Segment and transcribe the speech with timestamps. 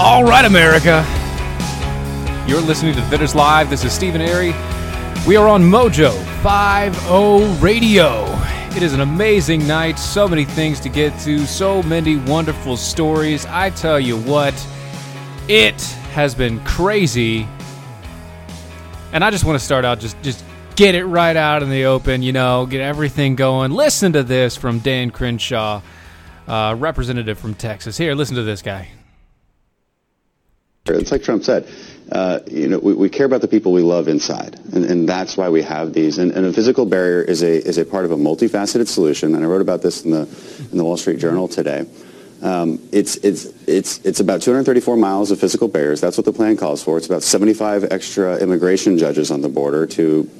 [0.00, 1.04] All right, America.
[2.46, 3.68] You're listening to Defenders Live.
[3.68, 4.54] This is Stephen Airy.
[5.26, 8.24] We are on Mojo 50 Radio.
[8.76, 9.98] It is an amazing night.
[9.98, 11.44] So many things to get to.
[11.46, 13.44] So many wonderful stories.
[13.46, 14.54] I tell you what,
[15.48, 17.48] it has been crazy.
[19.12, 20.44] And I just want to start out just just
[20.76, 22.22] get it right out in the open.
[22.22, 23.72] You know, get everything going.
[23.72, 25.82] Listen to this from Dan Crenshaw,
[26.46, 27.98] uh, representative from Texas.
[27.98, 28.90] Here, listen to this guy.
[30.96, 31.68] It's like Trump said,
[32.10, 35.36] uh, you know, we, we, care about the people we love inside, and, and that's
[35.36, 36.18] why we have these.
[36.18, 39.34] And, and, a physical barrier is a is a part of a multifaceted solution.
[39.34, 40.22] And I wrote about this in the
[40.72, 41.86] in the Wall Street Journal today.
[42.40, 46.00] Um, it's it's it's it's about 234 miles of physical barriers.
[46.00, 46.96] That's what the plan calls for.
[46.96, 50.30] It's about 75 extra immigration judges on the border to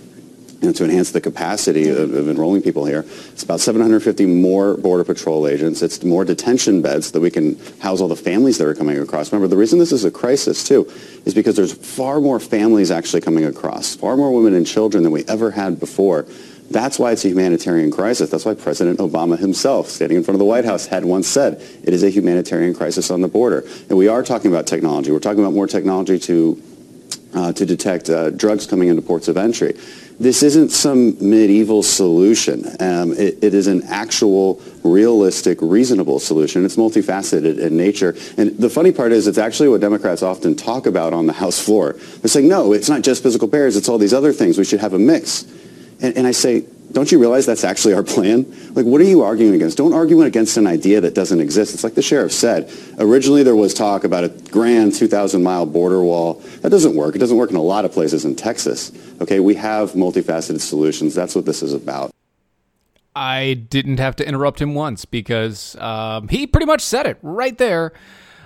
[0.61, 3.05] you know, to enhance the capacity of, of, enrolling people here.
[3.33, 5.83] It's about 750 more Border Patrol agents.
[5.83, 9.31] It's more detention beds that we can house all the families that are coming across.
[9.31, 10.91] Remember, the reason this is a crisis, too,
[11.25, 15.13] is because there's far more families actually coming across, far more women and children than
[15.13, 16.27] we ever had before.
[16.71, 18.29] That's why it's a humanitarian crisis.
[18.29, 21.63] That's why President Obama himself, standing in front of the White House, had once said
[21.85, 23.65] it is a humanitarian crisis on the border.
[23.89, 25.13] And we are talking about technology.
[25.13, 26.63] We're talking about more technology to,
[27.33, 29.79] uh, to detect uh, drugs coming into ports of entry
[30.21, 32.67] this isn't some medieval solution.
[32.81, 36.65] Um, it, it is an actual, realistic, reasonable solution.
[36.65, 38.17] It's multifaceted in nature.
[38.37, 41.61] And the funny part is it's actually what Democrats often talk about on the House
[41.61, 41.93] floor.
[41.93, 44.59] They're saying, no, it's not just physical barriers, it's all these other things.
[44.59, 45.45] We should have a mix.
[46.01, 48.47] And, and I say, don't you realize that's actually our plan?
[48.75, 49.77] Like, what are you arguing against?
[49.77, 51.75] Don't argue against an idea that doesn't exist.
[51.75, 52.73] It's like the sheriff said.
[52.99, 56.35] Originally, there was talk about a grand 2,000-mile border wall.
[56.63, 57.15] That doesn't work.
[57.15, 58.93] It doesn't work in a lot of places in Texas.
[59.21, 61.15] Okay, we have multifaceted solutions.
[61.15, 62.11] That's what this is about.
[63.15, 67.57] I didn't have to interrupt him once because um, he pretty much said it right
[67.59, 67.93] there.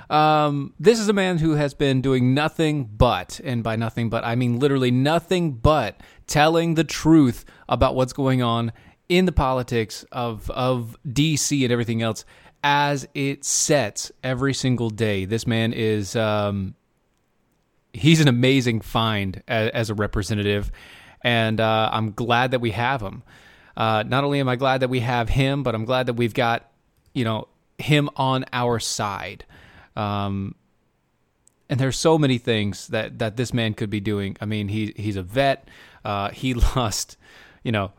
[0.08, 4.24] Um, this is a man who has been doing nothing but, and by nothing but,
[4.24, 5.98] I mean literally nothing but
[6.32, 8.72] telling the truth about what's going on
[9.10, 12.24] in the politics of of DC and everything else
[12.64, 15.26] as it sets every single day.
[15.26, 16.74] This man is um,
[17.92, 20.72] he's an amazing find as, as a representative,
[21.22, 23.22] and uh, I'm glad that we have him.
[23.76, 26.32] Uh, not only am I glad that we have him, but I'm glad that we've
[26.32, 26.70] got
[27.12, 29.44] you know him on our side.
[29.96, 30.54] Um,
[31.72, 34.36] and there's so many things that that this man could be doing.
[34.42, 35.68] I mean, he he's a vet.
[36.04, 37.16] Uh, he lost,
[37.62, 37.92] you know,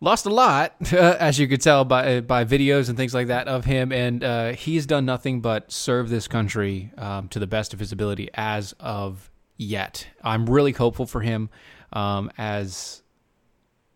[0.00, 3.66] lost a lot, as you could tell by by videos and things like that of
[3.66, 7.78] him, and uh, he's done nothing but serve this country um, to the best of
[7.78, 10.08] his ability as of yet.
[10.24, 11.50] I'm really hopeful for him,
[11.92, 13.02] um, as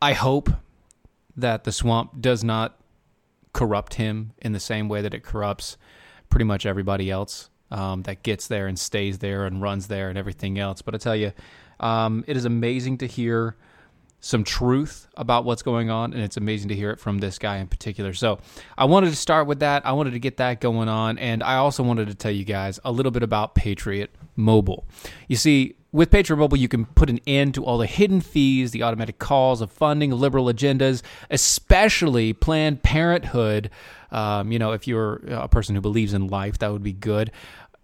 [0.00, 0.48] I hope
[1.36, 2.78] that the swamp does not
[3.52, 5.76] corrupt him in the same way that it corrupts
[6.28, 10.16] pretty much everybody else um, that gets there and stays there and runs there and
[10.16, 10.80] everything else.
[10.80, 11.32] But I tell you,
[11.80, 13.56] um, it is amazing to hear
[14.20, 17.58] some truth about what's going on, and it's amazing to hear it from this guy
[17.58, 18.14] in particular.
[18.14, 18.38] So,
[18.78, 19.84] I wanted to start with that.
[19.84, 22.78] I wanted to get that going on, and I also wanted to tell you guys
[22.84, 24.86] a little bit about Patriot Mobile.
[25.28, 28.70] You see, with Patriot Mobile, you can put an end to all the hidden fees,
[28.70, 33.68] the automatic calls of funding liberal agendas, especially Planned Parenthood.
[34.10, 37.30] Um, you know, if you're a person who believes in life, that would be good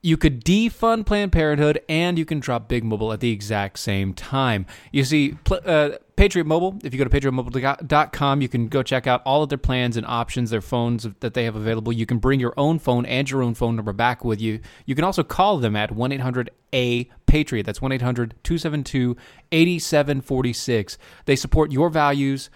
[0.03, 4.15] you could defund Planned Parenthood and you can drop Big Mobile at the exact same
[4.15, 4.65] time.
[4.93, 6.79] You see, uh, Patriot Mobile.
[6.83, 10.07] If you go to patriotmobile.com, you can go check out all of their plans and
[10.07, 11.93] options, their phones that they have available.
[11.93, 14.61] You can bring your own phone and your own phone number back with you.
[14.87, 17.65] You can also call them at 1 800 A Patriot.
[17.65, 19.17] That's 1 800 272
[19.53, 20.99] 8746.
[21.27, 22.51] They support your values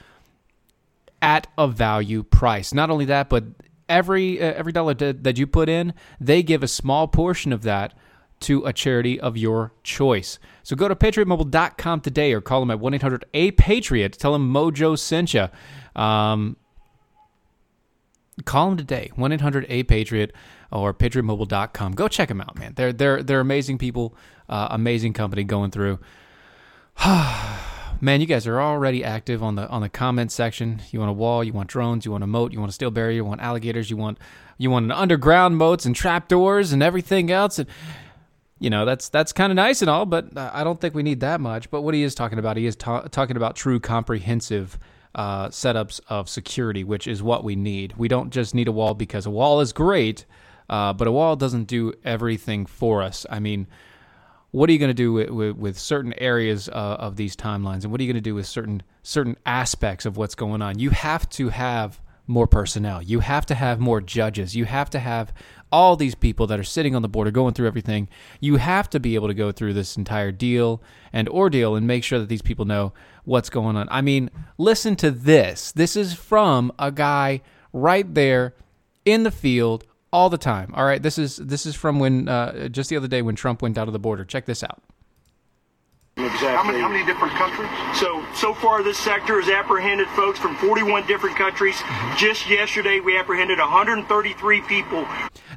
[1.20, 2.75] at a value price.
[2.75, 3.44] Not only that, but
[3.88, 7.94] every uh, every dollar that you put in, they give a small portion of that
[8.40, 10.38] to a charity of your choice.
[10.62, 14.12] So go to patriotmobile.com today or call them at 1 800 A Patriot.
[14.14, 15.48] Tell them Mojo sent you.
[15.96, 16.56] Um,
[18.44, 20.32] call them today 1 800 A Patriot
[20.70, 21.92] or patriotmobile.com.
[21.92, 22.75] Go check them out, man.
[22.75, 24.14] They're, they're, they're amazing people,
[24.48, 26.00] uh, amazing company going through.
[28.04, 30.82] man, you guys are already active on the on the comment section.
[30.90, 32.90] You want a wall, you want drones, you want a moat, you want a steel
[32.90, 34.18] barrier, you want alligators, you want
[34.58, 37.58] you want an underground moats and trapdoors and everything else.
[37.58, 37.68] And
[38.60, 41.20] you know that's that's kind of nice and all, but I don't think we need
[41.20, 41.70] that much.
[41.70, 44.78] But what he is talking about, he is ta- talking about true comprehensive
[45.14, 47.94] uh, setups of security, which is what we need.
[47.96, 50.26] We don't just need a wall because a wall is great,
[50.68, 53.24] uh, but a wall doesn't do everything for us.
[53.30, 53.66] I mean,
[54.54, 57.82] what are you going to do with, with, with certain areas uh, of these timelines,
[57.82, 60.78] and what are you going to do with certain certain aspects of what's going on?
[60.78, 63.02] You have to have more personnel.
[63.02, 64.54] You have to have more judges.
[64.54, 65.32] You have to have
[65.72, 68.08] all these people that are sitting on the board border going through everything.
[68.38, 70.80] You have to be able to go through this entire deal
[71.12, 72.92] and ordeal and make sure that these people know
[73.24, 73.88] what's going on.
[73.90, 75.72] I mean, listen to this.
[75.72, 77.42] This is from a guy
[77.72, 78.54] right there
[79.04, 79.84] in the field
[80.14, 80.72] all the time.
[80.75, 83.61] All right, this is this is from when uh, just the other day when Trump
[83.61, 84.25] went out of the border.
[84.25, 84.81] Check this out.
[86.16, 86.49] Exactly.
[86.49, 87.69] How many, how many different countries?
[87.99, 91.75] So, so far this sector has apprehended folks from 41 different countries.
[91.75, 92.16] Mm-hmm.
[92.16, 95.05] Just yesterday, we apprehended 133 people.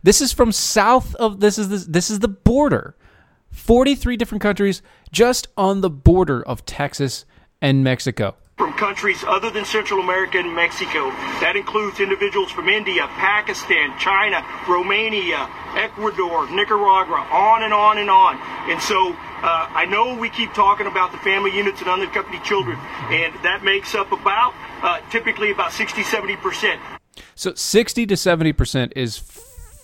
[0.01, 2.98] This is from south of this is this, this is the border.
[3.51, 4.81] 43 different countries
[5.12, 7.25] just on the border of Texas
[7.62, 11.12] and Mexico from countries other than Central America and Mexico.
[11.45, 18.38] That includes individuals from India, Pakistan, China, Romania, Ecuador, Nicaragua, on and on and on.
[18.69, 22.77] And so uh, I know we keep talking about the family units and unaccompanied children,
[23.12, 26.81] and that makes up about uh, typically about 60, 70 percent.
[27.36, 29.19] So 60 to 70 percent is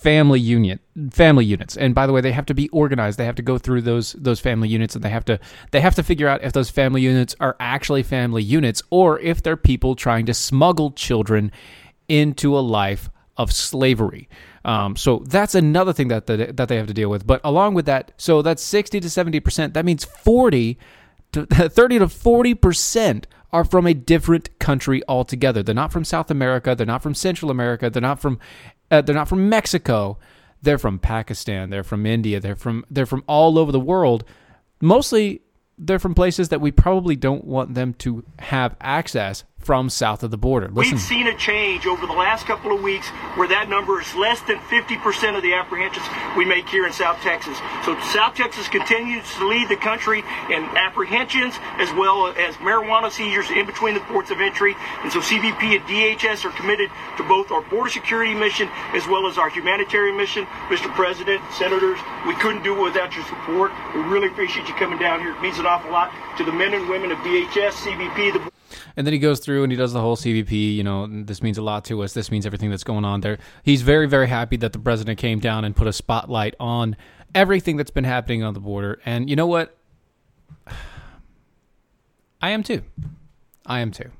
[0.04, 3.36] family unit family units and by the way they have to be organized they have
[3.36, 5.40] to go through those those family units and they have to
[5.72, 9.42] they have to figure out if those family units are actually family units or if
[9.42, 11.50] they're people trying to smuggle children
[12.10, 14.28] into a life of slavery
[14.66, 17.74] um, so that's another thing that, that that they have to deal with but along
[17.74, 20.78] with that so that's 60 to 70 percent that means 40
[21.32, 25.62] to 30 to 40 percent are from a different country altogether.
[25.62, 26.74] They're not from South America.
[26.76, 27.88] They're not from Central America.
[27.88, 28.40] They're not from
[28.94, 30.20] uh, they're not from Mexico.
[30.62, 31.70] They're from Pakistan.
[31.70, 32.40] They're from India.
[32.40, 34.24] They're from they're from all over the world.
[34.82, 35.42] Mostly
[35.78, 40.32] they're from places that we probably don't want them to have access from south of
[40.32, 40.68] the border.
[40.68, 40.94] Listen.
[40.94, 44.42] We've seen a change over the last couple of weeks where that number is less
[44.42, 46.06] than 50% of the apprehensions
[46.38, 47.58] we make here in South Texas.
[47.86, 50.20] So South Texas continues to lead the country
[50.50, 54.76] in apprehensions as well as marijuana seizures in between the ports of entry.
[55.04, 59.28] And so CBP and DHS are committed to both our border security mission as well
[59.28, 60.46] as our humanitarian mission.
[60.68, 60.94] Mr.
[60.94, 63.72] President, senators, we couldn't do it without your support.
[63.96, 65.32] We really appreciate you coming down here.
[65.32, 68.52] It means an awful lot to the men and women of DHS, CBP, the
[68.96, 70.76] and then he goes through and he does the whole CVP.
[70.76, 72.14] You know, this means a lot to us.
[72.14, 73.40] This means everything that's going on there.
[73.64, 76.96] He's very, very happy that the president came down and put a spotlight on
[77.34, 79.00] everything that's been happening on the border.
[79.06, 79.76] And you know what?
[82.42, 82.84] I am too.
[83.66, 84.12] I am too.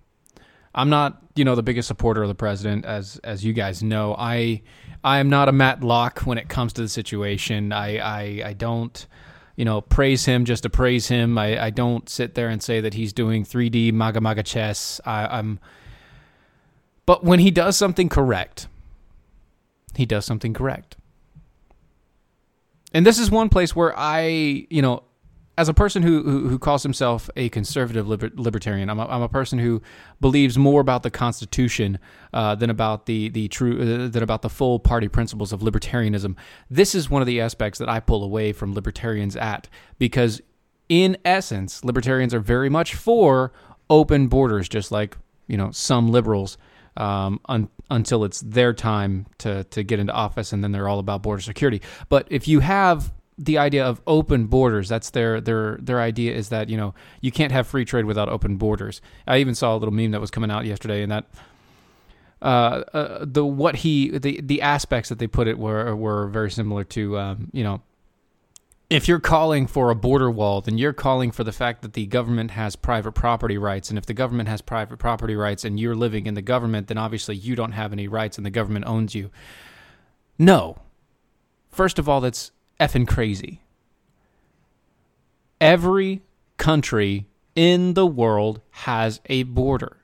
[0.76, 4.16] I'm not, you know, the biggest supporter of the president, as as you guys know.
[4.18, 4.62] I
[5.04, 7.72] I am not a Matt Locke when it comes to the situation.
[7.72, 9.06] I I, I don't
[9.56, 11.38] you know, praise him just to praise him.
[11.38, 15.00] I, I don't sit there and say that he's doing 3D maga maga chess.
[15.06, 15.60] I, I'm,
[17.06, 18.68] but when he does something correct,
[19.96, 20.98] he does something correct.
[22.94, 25.04] And this is one place where I, you know,
[25.58, 29.22] as a person who, who, who calls himself a conservative liber- libertarian, I'm a, I'm
[29.22, 29.82] a person who
[30.20, 32.00] believes more about the Constitution
[32.34, 36.36] uh, than about the the true uh, than about the full party principles of libertarianism.
[36.70, 39.70] This is one of the aspects that I pull away from libertarians at
[40.00, 40.42] because,
[40.90, 43.54] in essence, libertarians are very much for
[43.90, 45.18] open borders, just like
[45.48, 46.58] you know some liberals.
[46.96, 51.00] Um, un- until it's their time to to get into office, and then they're all
[51.00, 51.82] about border security.
[52.10, 54.90] But if you have the idea of open borders.
[54.90, 58.30] That's their their their idea is that you know you can't have free trade without
[58.30, 59.02] open borders.
[59.28, 61.26] I even saw a little meme that was coming out yesterday, and that
[62.42, 66.52] uh, uh, the what he the the aspects that they put it were were very
[66.52, 67.82] similar to um, you know
[68.94, 72.06] if you're calling for a border wall, then you're calling for the fact that the
[72.06, 73.90] government has private property rights.
[73.90, 76.98] And if the government has private property rights and you're living in the government, then
[77.00, 79.32] obviously you don't have any rights and the government owns you.
[80.38, 80.78] No.
[81.72, 83.62] First of all, that's effing crazy.
[85.60, 86.22] Every
[86.58, 89.98] country in the world has a border.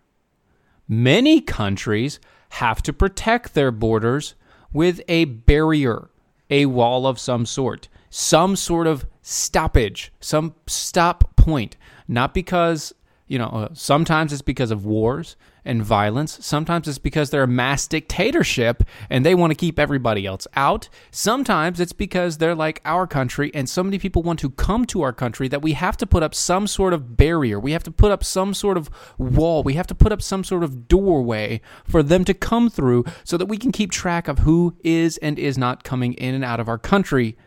[0.88, 4.36] Many countries have to protect their borders
[4.72, 6.10] with a barrier,
[6.50, 11.78] a wall of some sort some sort of stoppage, some stop point.
[12.08, 12.94] Not because,
[13.28, 15.36] you know, uh, sometimes it's because of wars
[15.70, 16.44] and violence.
[16.44, 20.90] Sometimes it's because they're a mass dictatorship and they want to keep everybody else out.
[21.12, 25.04] Sometimes it's because they're like our country and so many people want to come to
[25.04, 27.60] our country that we have to put up some sort of barrier.
[27.60, 29.62] We have to put up some sort of wall.
[29.62, 33.38] We have to put up some sort of doorway for them to come through so
[33.38, 36.60] that we can keep track of who is and is not coming in and out
[36.60, 37.38] of our country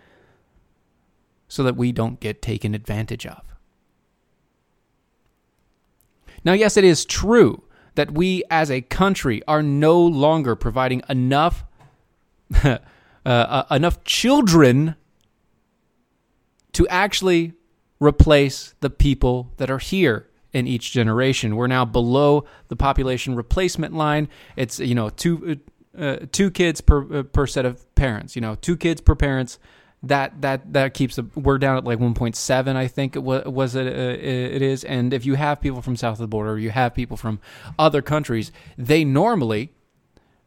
[1.48, 3.42] so that we don't get taken advantage of.
[6.44, 7.64] Now, yes, it is true
[7.94, 11.64] that we as a country are no longer providing enough
[12.64, 12.78] uh,
[13.24, 14.96] uh, enough children
[16.72, 17.52] to actually
[18.00, 21.56] replace the people that are here in each generation.
[21.56, 24.28] We're now below the population replacement line.
[24.56, 25.60] It's you know two
[25.96, 28.34] uh, two kids per uh, per set of parents.
[28.36, 29.58] You know two kids per parents
[30.02, 33.74] that that that keeps the we're down at like 1.7 i think it was, was
[33.74, 34.84] it uh, it is.
[34.84, 37.40] And if you have people from south of the border you have people from
[37.78, 39.72] other countries they normally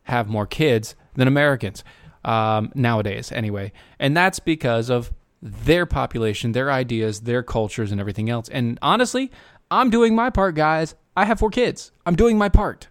[0.03, 1.83] have more kids than americans
[2.24, 3.71] um, nowadays anyway.
[4.00, 8.50] And that's because of their population their ideas their cultures and everything else.
[8.50, 9.31] And honestly
[9.71, 10.95] i'm doing my part guys.
[11.17, 11.93] I have four kids.
[12.05, 12.89] I'm doing my part.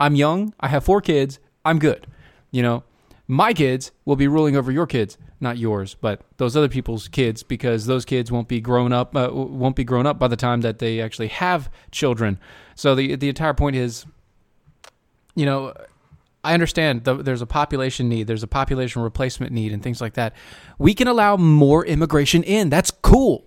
[0.00, 0.52] I'm young.
[0.58, 1.38] I have four kids.
[1.64, 2.08] I'm good.
[2.50, 2.82] You know
[3.28, 7.42] my kids will be ruling over your kids not yours, but those other people's kids,
[7.42, 10.62] because those kids won't be grown up, uh, won't be grown up by the time
[10.62, 12.38] that they actually have children.
[12.74, 14.06] So the the entire point is,
[15.34, 15.74] you know,
[16.42, 20.14] I understand the, there's a population need, there's a population replacement need, and things like
[20.14, 20.32] that.
[20.78, 22.70] We can allow more immigration in.
[22.70, 23.44] That's cool.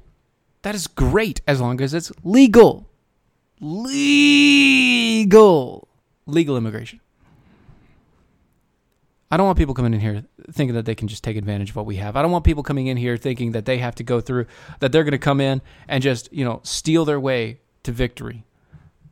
[0.61, 2.89] That is great as long as it's legal.
[3.61, 4.67] Legal.
[6.25, 6.99] Legal immigration.
[9.31, 11.75] I don't want people coming in here thinking that they can just take advantage of
[11.75, 12.15] what we have.
[12.15, 14.47] I don't want people coming in here thinking that they have to go through
[14.79, 18.43] that they're going to come in and just, you know, steal their way to victory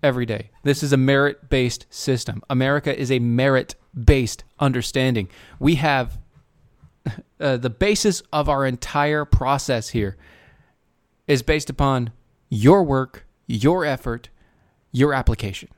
[0.02, 0.50] every day.
[0.64, 2.42] This is a merit-based system.
[2.50, 5.30] America is a merit-based understanding.
[5.60, 6.18] We have
[7.40, 10.18] uh, the basis of our entire process here
[11.28, 12.12] is based upon
[12.50, 14.30] your work, your effort,
[14.92, 15.70] your application.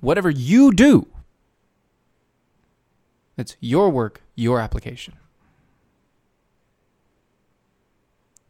[0.00, 1.06] Whatever you do
[3.36, 5.14] it's your work, your application.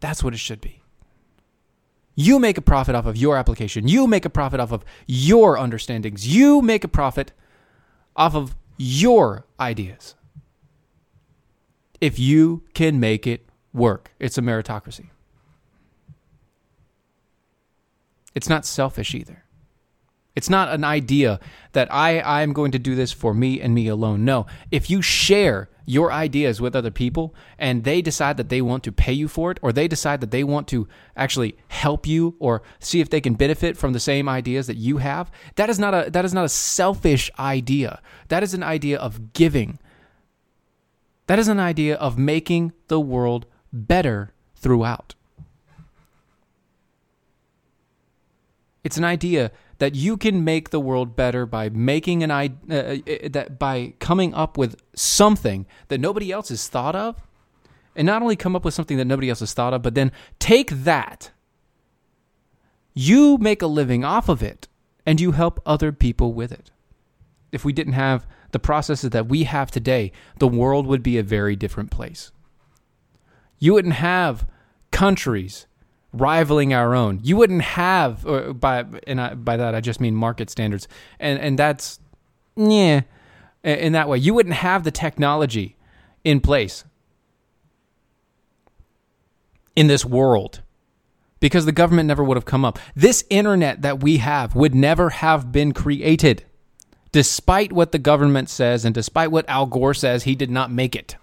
[0.01, 0.83] That's what it should be.
[2.15, 3.89] You make a profit off of your application.
[3.89, 6.27] You make a profit off of your understandings.
[6.27, 7.33] You make a profit
[8.17, 10.15] off of your ideas.
[12.01, 15.11] If you can make it work, it's a meritocracy.
[18.35, 19.45] It's not selfish either.
[20.35, 21.41] It's not an idea
[21.73, 24.25] that I I'm going to do this for me and me alone.
[24.25, 28.85] No, if you share your ideas with other people and they decide that they want
[28.85, 32.37] to pay you for it or they decide that they want to actually help you
[32.39, 35.79] or see if they can benefit from the same ideas that you have, that is
[35.79, 38.01] not a that is not a selfish idea.
[38.29, 39.79] That is an idea of giving.
[41.27, 45.15] That is an idea of making the world better throughout.
[48.85, 52.99] It's an idea that you can make the world better by making an idea uh,
[53.27, 57.21] uh, that by coming up with something that nobody else has thought of.
[57.97, 60.13] And not only come up with something that nobody else has thought of but then
[60.39, 61.33] take that.
[62.95, 64.69] You make a living off of it
[65.05, 66.71] and you help other people with it.
[67.51, 71.25] If we didn't have the processes that we have today the world would be a
[71.25, 72.31] very different place.
[73.59, 74.47] You wouldn't have
[74.93, 75.67] countries
[76.13, 77.21] rivaling our own.
[77.23, 80.89] You wouldn't have or by and I, by that I just mean market standards,
[81.19, 81.99] and and that's
[82.57, 83.03] yeah,
[83.65, 85.77] in that way you wouldn't have the technology
[86.25, 86.85] in place
[89.75, 90.63] in this world
[91.41, 92.79] because the government never would have come up.
[92.95, 96.45] This internet that we have would never have been created.
[97.11, 100.95] Despite what the government says and despite what Al Gore says, he did not make
[100.95, 101.17] it.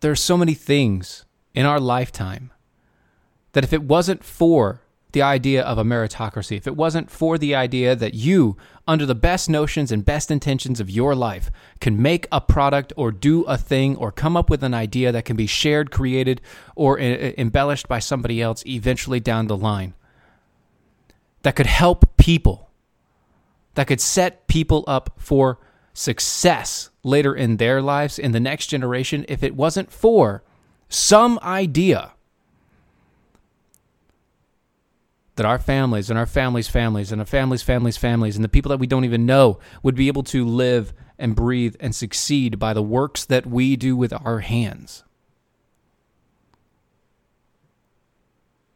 [0.00, 2.50] There are so many things in our lifetime
[3.52, 7.54] that if it wasn't for the idea of a meritocracy, if it wasn't for the
[7.54, 12.28] idea that you, under the best notions and best intentions of your life, can make
[12.30, 15.46] a product or do a thing or come up with an idea that can be
[15.46, 16.40] shared, created,
[16.76, 19.94] or embellished by somebody else eventually down the line,
[21.42, 22.70] that could help people,
[23.74, 25.58] that could set people up for
[25.92, 30.42] success later in their lives, in the next generation, if it wasn't for
[30.88, 32.12] some idea
[35.36, 38.68] that our families and our families' families and our families' families' families and the people
[38.68, 42.74] that we don't even know would be able to live and breathe and succeed by
[42.74, 45.04] the works that we do with our hands.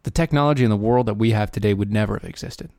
[0.05, 2.71] The technology in the world that we have today would never have existed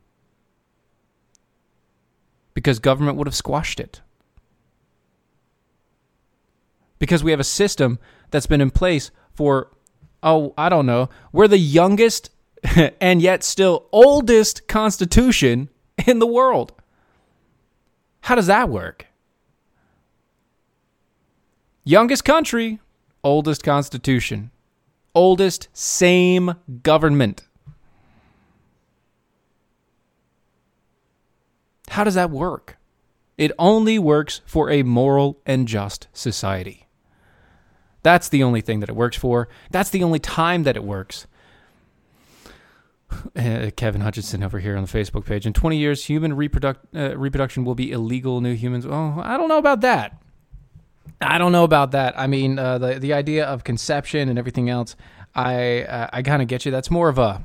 [2.54, 4.00] because government would have squashed it.
[6.98, 7.98] Because we have a system
[8.30, 9.70] that's been in place for,
[10.22, 12.30] oh, I don't know, we're the youngest
[13.00, 15.68] and yet still oldest constitution
[16.06, 16.72] in the world.
[18.22, 19.06] How does that work?
[21.84, 22.80] Youngest country,
[23.22, 24.50] oldest constitution,
[25.14, 27.46] oldest same government.
[31.90, 32.78] How does that work?
[33.38, 36.85] It only works for a moral and just society.
[38.06, 39.48] That's the only thing that it works for.
[39.72, 41.26] That's the only time that it works.
[43.34, 45.44] Kevin Hutchinson over here on the Facebook page.
[45.44, 48.40] In 20 years, human uh, reproduction will be illegal.
[48.40, 48.86] New humans.
[48.86, 50.22] Oh, I don't know about that.
[51.20, 52.16] I don't know about that.
[52.16, 54.94] I mean, uh, the the idea of conception and everything else.
[55.34, 56.70] I uh, I kind of get you.
[56.70, 57.42] That's more of a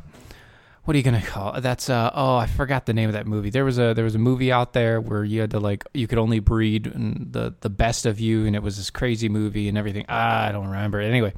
[0.83, 1.61] what are you gonna call it?
[1.61, 3.49] That's uh oh I forgot the name of that movie.
[3.49, 6.07] There was a there was a movie out there where you had to like you
[6.07, 9.77] could only breed the the best of you, and it was this crazy movie and
[9.77, 10.05] everything.
[10.09, 10.99] I don't remember.
[10.99, 11.33] Anyway,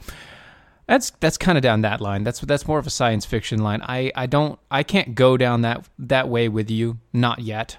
[0.88, 2.23] that's that's kind of down that line.
[2.23, 3.81] That's that's more of a science fiction line.
[3.81, 7.00] I, I don't I can't go down that that way with you.
[7.12, 7.77] Not yet.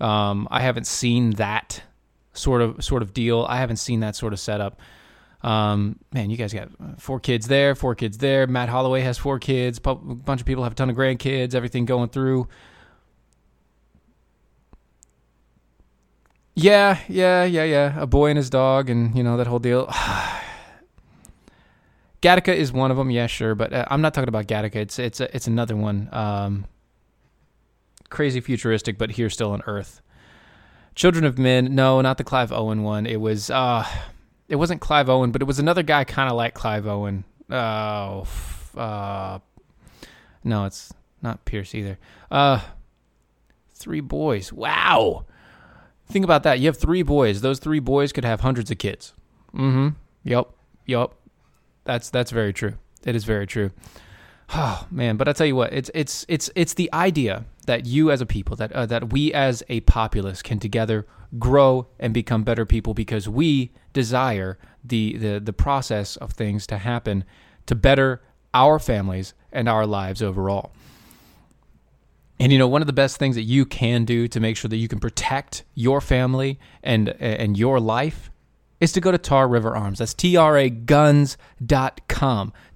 [0.00, 1.82] Um, I haven't seen that
[2.32, 3.46] sort of sort of deal.
[3.48, 4.80] I haven't seen that sort of setup.
[5.42, 6.68] Um, man, you guys got
[6.98, 8.46] four kids there, four kids there.
[8.46, 9.80] Matt Holloway has four kids.
[9.84, 11.54] A bunch of people have a ton of grandkids.
[11.54, 12.48] Everything going through.
[16.54, 18.00] Yeah, yeah, yeah, yeah.
[18.00, 19.86] A boy and his dog, and you know that whole deal.
[22.22, 23.10] Gattaca is one of them.
[23.10, 24.76] Yeah, sure, but uh, I'm not talking about Gattaca.
[24.76, 26.08] It's it's a, it's another one.
[26.12, 26.66] Um,
[28.10, 30.02] crazy futuristic, but here still on Earth.
[30.94, 31.74] Children of Men.
[31.74, 33.06] No, not the Clive Owen one.
[33.06, 33.86] It was uh,
[34.52, 37.24] it wasn't Clive Owen, but it was another guy kind of like Clive Owen.
[37.50, 38.28] Oh,
[38.76, 39.38] uh,
[40.44, 41.98] no, it's not Pierce either.
[42.30, 42.60] Uh,
[43.74, 44.52] three boys.
[44.52, 45.24] Wow.
[46.10, 46.60] Think about that.
[46.60, 47.40] You have three boys.
[47.40, 49.14] Those three boys could have hundreds of kids.
[49.54, 49.88] Mm-hmm.
[50.24, 50.50] Yep.
[50.84, 51.14] Yep.
[51.84, 52.74] That's that's very true.
[53.06, 53.70] It is very true.
[54.54, 58.10] Oh man, but I tell you what, it's it's it's it's the idea that you
[58.10, 61.06] as a people, that uh, that we as a populace can together
[61.38, 66.78] grow and become better people because we desire the the the process of things to
[66.78, 67.24] happen
[67.66, 68.22] to better
[68.52, 70.72] our families and our lives overall.
[72.40, 74.68] And you know, one of the best things that you can do to make sure
[74.68, 78.31] that you can protect your family and and your life
[78.82, 80.00] is to go to Tar River Arms.
[80.00, 81.36] That's traguns.com.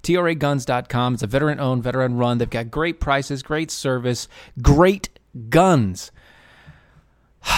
[0.03, 1.13] traguns.com.
[1.13, 2.37] It's a veteran owned, veteran run.
[2.37, 4.29] They've got great prices, great service,
[4.61, 5.09] great
[5.49, 6.13] guns.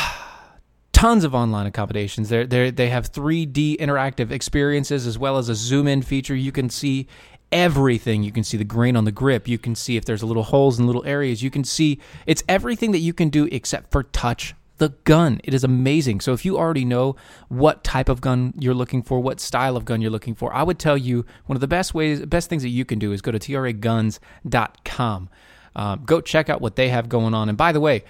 [0.92, 2.30] Tons of online accommodations.
[2.30, 6.36] They're, they're, they have 3D interactive experiences as well as a zoom in feature.
[6.36, 7.06] You can see
[7.52, 8.24] everything.
[8.24, 9.48] You can see the grain on the grip.
[9.48, 11.44] You can see if there's little holes in little areas.
[11.44, 15.40] You can see it's everything that you can do except for touch the gun.
[15.44, 16.22] It is amazing.
[16.22, 17.16] So if you already know
[17.48, 20.64] what type of gun you're looking for, what style of gun you're looking for, I
[20.64, 23.22] would tell you one of the best ways, best things that you can do is
[23.22, 25.30] go to traguns.com.
[25.76, 27.48] Um, go check out what they have going on.
[27.48, 28.04] And by the way,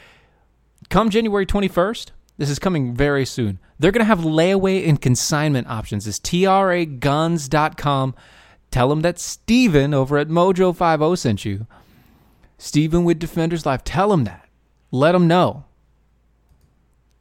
[0.90, 3.60] come January 21st, this is coming very soon.
[3.78, 6.08] They're going to have layaway and consignment options.
[6.08, 8.16] It's traguns.com.
[8.72, 11.68] Tell them that Steven over at Mojo50 sent you.
[12.58, 13.84] Steven with Defenders Life.
[13.84, 14.48] Tell them that.
[14.92, 15.66] Let them know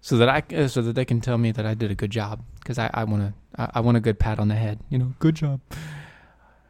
[0.01, 2.11] so that I uh, so that they can tell me that I did a good
[2.11, 4.79] job because I, I want to I, I, want a good pat on the head.
[4.91, 5.61] You know, good job.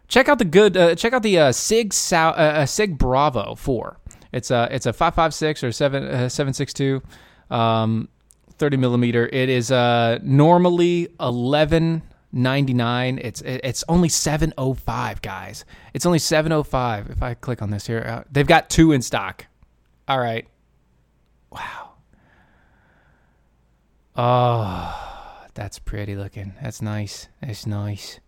[0.09, 0.77] Check out the good.
[0.77, 3.99] Uh, check out the uh, Sig Sau- uh, uh Sig Bravo four.
[4.33, 7.03] It's a it's a five five six or seven uh, seven six two,
[7.51, 8.09] um,
[8.57, 9.29] thirty millimeter.
[9.31, 13.19] It is uh normally eleven ninety nine.
[13.23, 15.65] It's it's only seven oh five, guys.
[15.93, 17.11] It's only seven oh five.
[17.11, 19.47] If I click on this here, uh, they've got two in stock.
[20.07, 20.47] All right.
[21.51, 21.88] Wow.
[24.21, 26.53] Oh, that's pretty looking.
[26.61, 27.29] That's nice.
[27.41, 28.19] That's nice.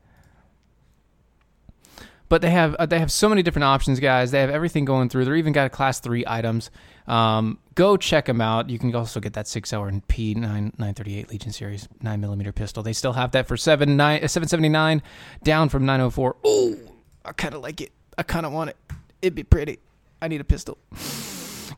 [2.29, 4.31] but they have uh, they have so many different options, guys.
[4.31, 5.25] They have everything going through.
[5.25, 6.71] They're even got class three items.
[7.09, 8.71] Um, go check them out.
[8.71, 12.21] You can also get that Sig Sauer P nine nine thirty eight Legion series nine
[12.21, 12.85] millimeter pistol.
[12.85, 15.03] They still have that for seven nine uh, seven seventy nine,
[15.43, 16.37] down from nine oh four.
[16.45, 16.77] Oh,
[17.25, 17.91] I kind of like it.
[18.17, 18.77] I kind of want it.
[19.23, 19.81] It'd be pretty.
[20.23, 20.79] I need a pistol.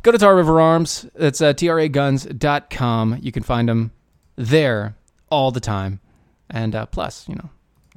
[0.02, 1.06] Go to Tar River Arms.
[1.14, 3.18] It's uh, traguns.com.
[3.22, 3.92] You can find them
[4.36, 4.96] there
[5.30, 6.00] all the time.
[6.50, 7.50] And uh, plus, you know,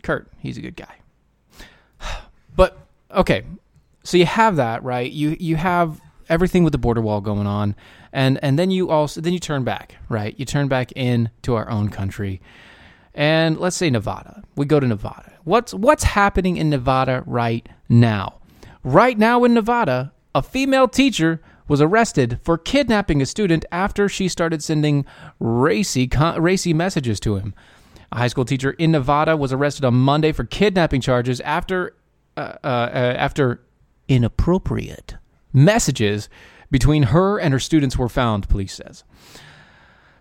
[0.04, 0.96] Kurt, he's a good guy.
[2.56, 2.78] But
[3.12, 3.44] okay,
[4.06, 5.12] so you have that right.
[5.12, 7.76] You you have everything with the border wall going on,
[8.14, 10.34] and and then you also then you turn back right.
[10.38, 12.40] You turn back in to our own country,
[13.14, 14.44] and let's say Nevada.
[14.56, 15.34] We go to Nevada.
[15.44, 18.40] What's what's happening in Nevada right now?
[18.84, 24.28] Right now in Nevada, a female teacher was arrested for kidnapping a student after she
[24.28, 25.06] started sending
[25.40, 27.54] racy racy messages to him.
[28.12, 31.96] A high school teacher in Nevada was arrested on Monday for kidnapping charges after
[32.38, 33.62] uh, uh, uh, after
[34.08, 35.16] inappropriate
[35.54, 36.30] messages
[36.70, 39.04] between her and her students were found, police says.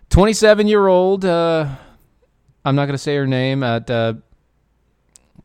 [0.09, 1.67] 27 year old, uh,
[2.63, 4.13] I'm not going to say her name, at uh,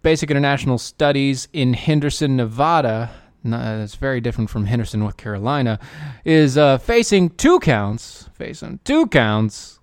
[0.02, 3.10] Basic International Studies in Henderson, Nevada.
[3.44, 5.78] That's very different from Henderson, North Carolina.
[6.24, 9.78] Is uh, facing two counts, facing two counts,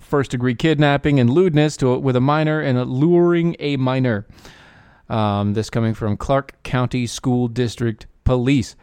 [0.00, 4.26] first degree kidnapping and lewdness to, with a minor and luring a minor.
[5.08, 8.74] Um, this coming from Clark County School District Police.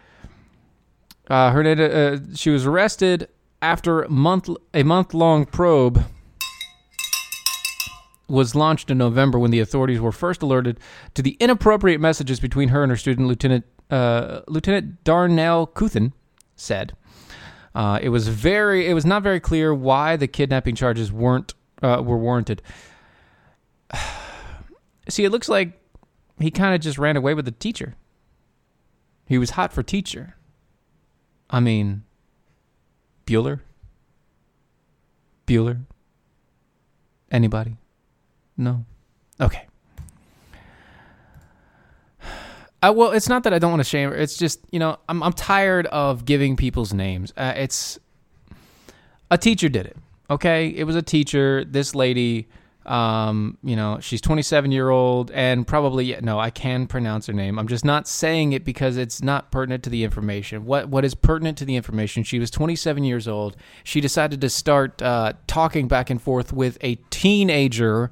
[1.28, 3.28] Uh, her uh, she was arrested
[3.62, 6.04] after month a month long probe
[8.28, 10.80] was launched in November when the authorities were first alerted
[11.14, 16.14] to the inappropriate messages between her and her student Lieutenant uh, Lieutenant Darnell Cuthan
[16.56, 16.94] said.
[17.76, 22.02] Uh, it was very it was not very clear why the kidnapping charges weren't uh,
[22.04, 22.62] were warranted.
[25.10, 25.80] See, it looks like
[26.40, 27.96] he kind of just ran away with the teacher.
[29.26, 30.36] He was hot for teacher.
[31.50, 32.04] I mean,
[33.26, 33.62] Bueller?
[35.48, 35.82] Bueller?
[37.32, 37.78] Anybody?
[38.58, 38.86] No?
[39.40, 39.68] Okay.
[42.84, 44.16] Uh, well, it's not that I don't want to shame her.
[44.16, 47.32] It's just, you know, I'm, I'm tired of giving people's names.
[47.38, 48.00] Uh, it's
[49.30, 49.98] a teacher did it.
[50.30, 50.70] Okay.
[50.70, 51.64] It was a teacher.
[51.64, 52.48] This lady
[52.86, 57.60] um, you know, she's 27 year old and probably no, I can pronounce her name.
[57.60, 60.66] I'm just not saying it because it's not pertinent to the information.
[60.66, 62.24] What what is pertinent to the information?
[62.24, 63.56] She was 27 years old.
[63.84, 68.12] She decided to start uh, talking back and forth with a teenager.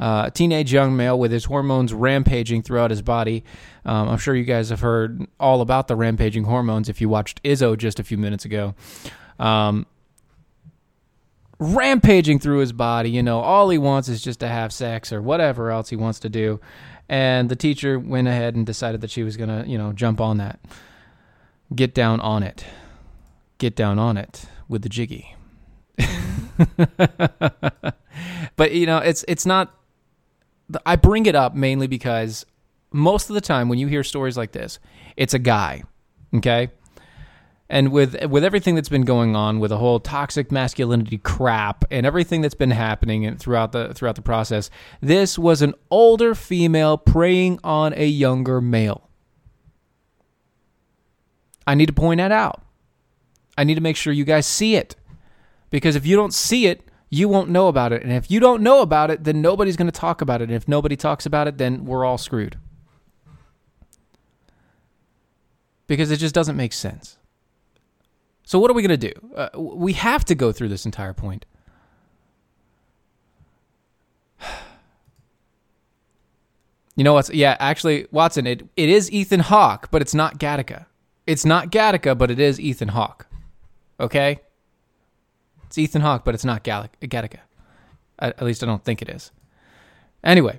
[0.00, 3.44] Uh, a teenage young male with his hormones rampaging throughout his body.
[3.84, 7.42] Um, I'm sure you guys have heard all about the rampaging hormones if you watched
[7.42, 8.74] Izzo just a few minutes ago.
[9.38, 9.86] Um,
[11.58, 13.10] rampaging through his body.
[13.10, 16.18] You know, all he wants is just to have sex or whatever else he wants
[16.20, 16.60] to do.
[17.08, 20.20] And the teacher went ahead and decided that she was going to, you know, jump
[20.20, 20.60] on that.
[21.74, 22.64] Get down on it.
[23.58, 25.36] Get down on it with the jiggy.
[28.56, 29.74] but you know, it's it's not
[30.86, 32.46] I bring it up mainly because
[32.92, 34.78] most of the time when you hear stories like this,
[35.16, 35.82] it's a guy,
[36.34, 36.70] okay?
[37.70, 42.04] and with with everything that's been going on with the whole toxic masculinity crap and
[42.04, 44.68] everything that's been happening throughout the throughout the process
[45.00, 49.08] this was an older female preying on a younger male.
[51.66, 52.62] I need to point that out.
[53.56, 54.96] I need to make sure you guys see it.
[55.70, 58.62] Because if you don't see it you won't know about it and if you don't
[58.62, 61.46] know about it then nobody's going to talk about it and if nobody talks about
[61.46, 62.56] it then we're all screwed
[65.86, 67.18] because it just doesn't make sense
[68.50, 69.30] so what are we going to do?
[69.32, 71.46] Uh, we have to go through this entire point.
[76.96, 80.84] You know what's yeah, actually Watson, it, it is Ethan Hawke, but it's not Gattaca.
[81.26, 83.26] It's not Gattaca, but it is Ethan Hawke.
[83.98, 84.40] Okay?
[85.70, 87.38] It's Ethan Hawke, but it's not Gal- Gattaca.
[88.18, 89.30] At, at least I don't think it is.
[90.24, 90.58] Anyway,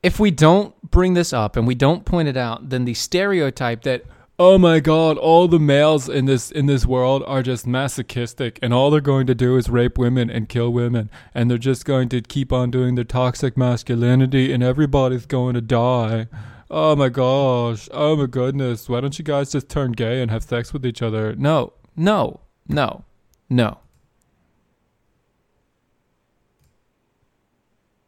[0.00, 3.82] if we don't bring this up and we don't point it out, then the stereotype
[3.82, 4.04] that
[4.38, 8.72] oh my god, all the males in this in this world are just masochistic and
[8.72, 12.08] all they're going to do is rape women and kill women and they're just going
[12.10, 16.28] to keep on doing their toxic masculinity and everybody's going to die.
[16.70, 17.88] Oh my gosh.
[17.90, 18.88] Oh my goodness.
[18.88, 21.34] Why don't you guys just turn gay and have sex with each other?
[21.34, 21.72] No.
[21.96, 22.38] No.
[22.68, 23.04] No.
[23.48, 23.78] No.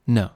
[0.07, 0.31] No.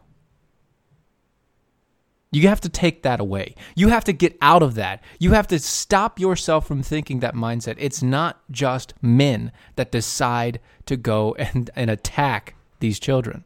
[2.32, 3.56] You have to take that away.
[3.74, 5.02] You have to get out of that.
[5.18, 7.74] You have to stop yourself from thinking that mindset.
[7.78, 13.44] It's not just men that decide to go and, and attack these children.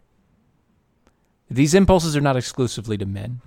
[1.51, 3.41] These impulses are not exclusively to men.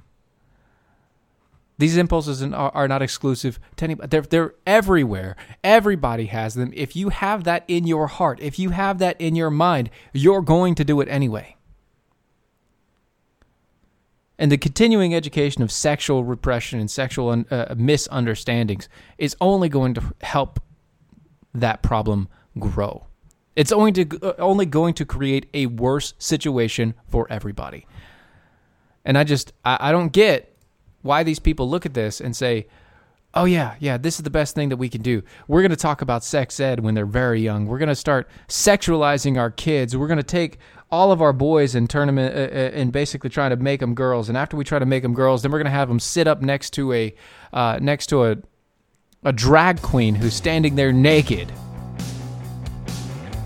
[1.79, 4.07] These impulses are, not exclusive to anybody.
[4.07, 5.35] They're, they're everywhere.
[5.63, 6.71] Everybody has them.
[6.75, 10.41] If you have that in your heart, if you have that in your mind, you're
[10.41, 11.55] going to do it anyway.
[14.39, 20.03] And the continuing education of sexual repression and sexual uh, misunderstandings is only going to
[20.21, 20.59] help
[21.53, 23.05] that problem grow.
[23.55, 27.87] It's only to uh, only going to create a worse situation for everybody.
[29.03, 30.56] And I just I, I don't get
[31.07, 32.67] why these people look at this and say,
[33.33, 35.21] oh, yeah, yeah, this is the best thing that we can do.
[35.47, 37.65] We're going to talk about sex ed when they're very young.
[37.65, 39.95] We're going to start sexualizing our kids.
[39.95, 42.91] We're going to take all of our boys and turn them in, uh, uh, and
[42.91, 44.29] basically try to make them girls.
[44.29, 46.27] And after we try to make them girls, then we're going to have them sit
[46.27, 47.13] up next to a
[47.53, 48.37] uh, next to a
[49.23, 51.51] a drag queen who's standing there naked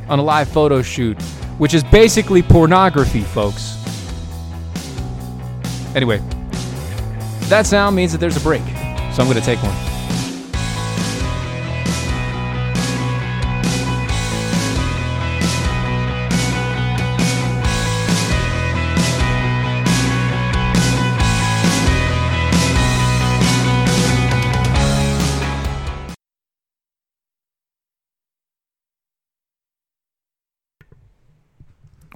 [0.07, 1.19] on a live photo shoot,
[1.57, 3.77] which is basically pornography, folks.
[5.95, 6.21] Anyway,
[7.49, 8.61] that sound means that there's a break,
[9.13, 9.75] so I'm going to take one.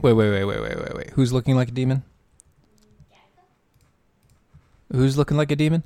[0.02, 1.10] Wait, wait, wait, wait, wait, wait, wait.
[1.12, 2.04] Who's looking like a demon?
[4.96, 5.84] Who's looking like a demon?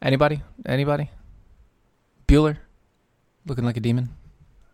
[0.00, 0.42] Anybody?
[0.64, 1.10] Anybody?
[2.28, 2.58] Bueller?
[3.46, 4.10] Looking like a demon?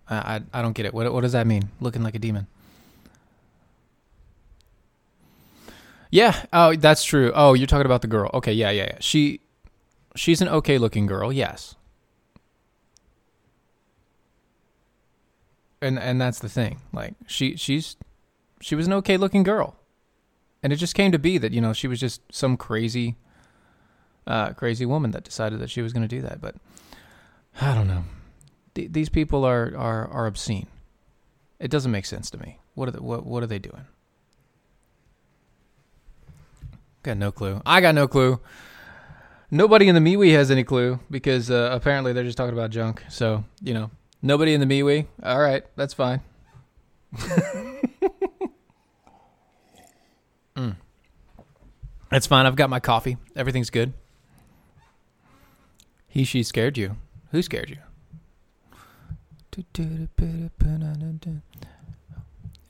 [0.08, 0.92] I, I, I don't get it.
[0.92, 1.70] What, what does that mean?
[1.80, 2.46] Looking like a demon?
[6.10, 6.44] Yeah.
[6.52, 7.32] Oh, that's true.
[7.34, 8.30] Oh, you're talking about the girl.
[8.34, 8.52] Okay.
[8.52, 8.96] Yeah, yeah, yeah.
[9.00, 9.40] She,
[10.14, 11.32] she's an okay looking girl.
[11.32, 11.74] Yes.
[15.80, 16.80] And and that's the thing.
[16.92, 17.96] Like she she's
[18.60, 19.77] she was an okay looking girl
[20.68, 23.16] and it just came to be that you know she was just some crazy
[24.26, 26.42] uh, crazy woman that decided that she was going to do that.
[26.42, 26.56] But
[27.58, 28.04] i don't know.
[28.74, 30.66] D- these people are, are are obscene.
[31.58, 32.58] It doesn't make sense to me.
[32.74, 33.86] What are they, what, what are they doing?
[37.02, 37.62] Got no clue.
[37.64, 38.38] I got no clue.
[39.50, 43.02] Nobody in the MeWe has any clue because uh, apparently they're just talking about junk.
[43.08, 45.06] So you know nobody in the MeWe?
[45.22, 46.20] All right that's fine
[50.58, 50.74] Mm.
[52.10, 52.46] That's fine.
[52.46, 53.16] I've got my coffee.
[53.36, 53.92] Everything's good.
[56.08, 56.96] He, she scared you.
[57.30, 57.76] Who scared you?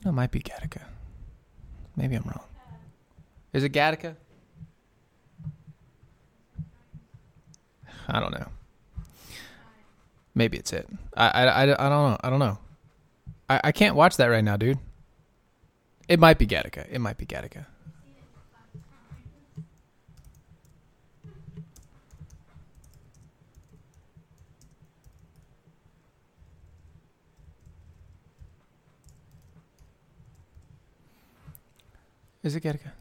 [0.05, 0.81] It might be Gattaca.
[1.95, 2.43] Maybe I'm wrong.
[3.53, 4.15] Is it Gattaca?
[8.07, 8.47] I don't know.
[10.35, 10.87] Maybe it's it.
[11.17, 12.17] I, I, I, I don't know.
[12.23, 12.57] I don't know.
[13.49, 14.77] I, I can't watch that right now, dude.
[16.07, 16.87] It might be Gattaca.
[16.89, 17.65] It might be Gattaca.
[32.41, 32.91] Is it Gattaca?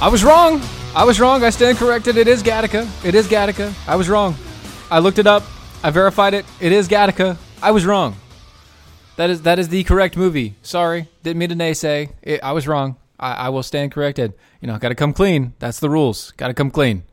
[0.00, 0.60] I was wrong.
[0.94, 1.44] I was wrong.
[1.44, 2.16] I stand corrected.
[2.16, 2.88] It is Gattaca.
[3.04, 3.72] It is Gattaca.
[3.86, 4.34] I was wrong.
[4.90, 5.44] I looked it up.
[5.82, 6.46] I verified it.
[6.60, 7.36] It is Gattaca.
[7.62, 8.16] I was wrong.
[9.14, 10.56] That is that is the correct movie.
[10.62, 12.10] Sorry, didn't mean to naysay.
[12.20, 12.96] It, I was wrong.
[13.20, 14.34] I, I will stand corrected.
[14.60, 15.54] You know, got to come clean.
[15.60, 16.32] That's the rules.
[16.32, 17.04] Got to come clean.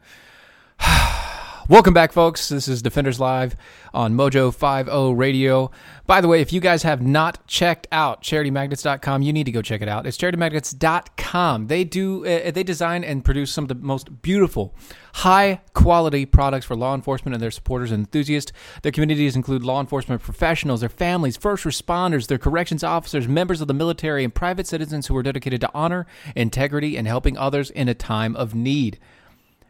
[1.70, 2.50] Welcome back, folks.
[2.50, 3.56] This is Defenders Live
[3.94, 5.70] on Mojo 50 Radio.
[6.08, 9.62] By the way, if you guys have not checked out charitymagnets.com, you need to go
[9.62, 10.08] check it out.
[10.08, 11.68] It's charitymagnets.com.
[11.68, 14.74] They do uh, they design and produce some of the most beautiful,
[15.14, 18.52] high quality products for law enforcement and their supporters and enthusiasts.
[18.82, 23.68] Their communities include law enforcement professionals, their families, first responders, their corrections officers, members of
[23.68, 27.88] the military, and private citizens who are dedicated to honor, integrity, and helping others in
[27.88, 28.98] a time of need.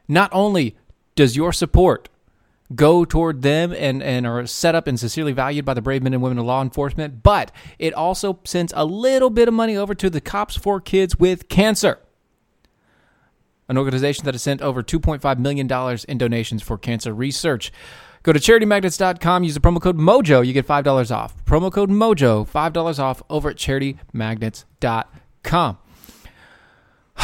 [0.07, 0.77] Not only
[1.19, 2.07] does your support
[2.73, 6.13] go toward them and, and are set up and sincerely valued by the brave men
[6.13, 9.93] and women of law enforcement, but it also sends a little bit of money over
[9.93, 11.99] to the Cops for Kids with Cancer,
[13.67, 15.69] an organization that has sent over $2.5 million
[16.07, 17.73] in donations for cancer research.
[18.23, 21.43] Go to charitymagnets.com, use the promo code MOJO, you get $5 off.
[21.43, 25.77] Promo code MOJO, $5 off over at charitymagnets.com.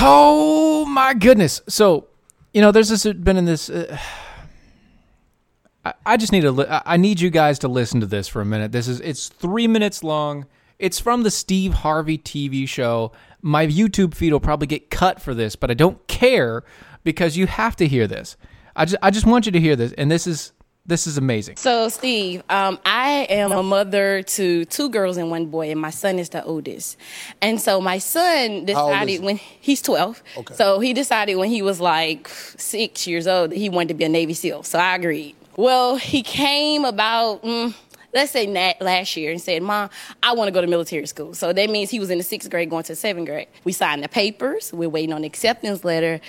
[0.02, 1.62] Oh my goodness.
[1.70, 2.10] So,
[2.56, 3.70] you know, there's this been in this.
[3.70, 3.98] Uh,
[5.86, 6.52] I, I just need to.
[6.52, 8.72] Li- I need you guys to listen to this for a minute.
[8.72, 10.46] This is it's three minutes long.
[10.80, 13.12] It's from the Steve Harvey TV show.
[13.42, 16.64] My YouTube feed will probably get cut for this, but I don't care
[17.04, 18.38] because you have to hear this.
[18.74, 20.54] I just I just want you to hear this, and this is
[20.86, 21.58] this is amazing.
[21.58, 25.90] So, Steve, um, I am a mother to two girls and one boy, and my
[25.90, 26.98] son is the oldest.
[27.42, 30.22] And so, my son decided when he's 12.
[30.38, 30.54] Okay.
[30.54, 34.04] So, he decided when he was like six years old that he wanted to be
[34.04, 34.64] a Navy SEAL.
[34.64, 35.36] So, I agreed.
[35.58, 37.42] Well, he came about.
[37.44, 37.74] Mm,
[38.14, 38.48] let's say
[38.80, 39.90] last year and said, Mom,
[40.24, 41.34] I want to go to military school.
[41.34, 43.48] So that means he was in the sixth grade going to seventh grade.
[43.66, 44.72] We signed the papers.
[44.72, 46.22] We're waiting on the acceptance letter.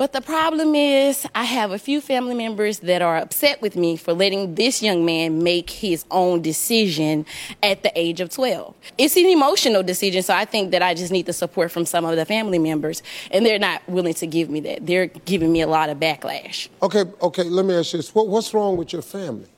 [0.00, 3.98] But the problem is, I have a few family members that are upset with me
[3.98, 7.26] for letting this young man make his own decision
[7.62, 8.74] at the age of 12.
[8.96, 12.06] It's an emotional decision, so I think that I just need the support from some
[12.06, 14.86] of the family members, and they're not willing to give me that.
[14.86, 16.70] They're giving me a lot of backlash.
[16.82, 18.14] Okay, okay, let me ask you this.
[18.14, 19.50] What, what's wrong with your family?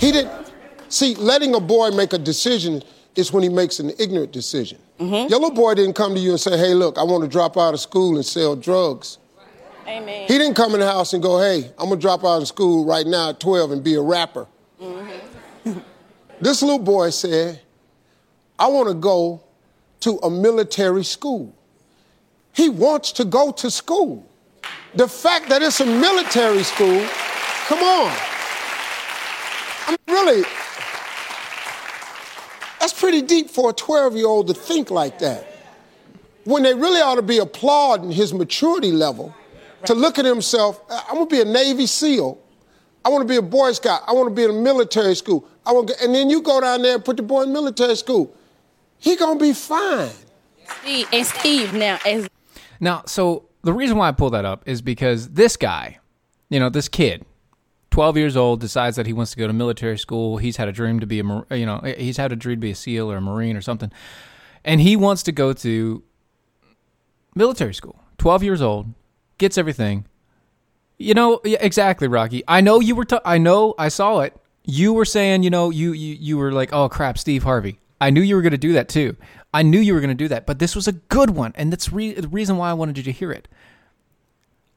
[0.00, 0.50] He didn't.
[0.88, 2.82] See, letting a boy make a decision
[3.16, 4.78] is when he makes an ignorant decision.
[4.98, 5.28] Mm-hmm.
[5.28, 7.58] Your little boy didn't come to you and say, hey, look, I want to drop
[7.58, 9.18] out of school and sell drugs.
[9.86, 10.26] Amen.
[10.28, 12.48] He didn't come in the house and go, hey, I'm going to drop out of
[12.48, 14.46] school right now at 12 and be a rapper.
[14.80, 15.78] Mm-hmm.
[16.40, 17.60] this little boy said,
[18.58, 19.42] I want to go
[20.00, 21.54] to a military school.
[22.52, 24.26] He wants to go to school.
[24.94, 27.04] The fact that it's a military school,
[27.66, 28.16] come on.
[29.86, 30.42] I'm really,
[32.80, 35.46] that's pretty deep for a 12 year old to think like that.
[36.44, 39.34] When they really ought to be applauding his maturity level
[39.86, 42.38] to look at himself, I want to be a Navy SEAL.
[43.04, 44.02] I want to be a Boy Scout.
[44.06, 45.46] I want to be in a military school.
[45.66, 47.96] I want to, and then you go down there and put the boy in military
[47.96, 48.34] school.
[48.98, 50.10] He gonna be fine.
[50.80, 52.28] Steve and Steve now as
[52.80, 53.02] now.
[53.06, 55.98] So the reason why I pull that up is because this guy,
[56.48, 57.24] you know, this kid,
[57.90, 60.38] 12 years old, decides that he wants to go to military school.
[60.38, 62.70] He's had a dream to be a, you know, he's had a dream to be
[62.70, 63.92] a SEAL or a Marine or something,
[64.64, 66.02] and he wants to go to
[67.34, 68.00] military school.
[68.18, 68.92] 12 years old,
[69.38, 70.06] gets everything.
[70.98, 72.42] You know, yeah, exactly, Rocky.
[72.46, 73.06] I know you were.
[73.24, 73.74] I know.
[73.78, 74.36] I saw it.
[74.64, 77.78] You were saying, you know, you you you were like, oh crap, Steve Harvey.
[78.00, 79.16] I knew you were going to do that too.
[79.52, 81.72] I knew you were going to do that, but this was a good one, and
[81.72, 83.46] that's re- the reason why I wanted you to hear it.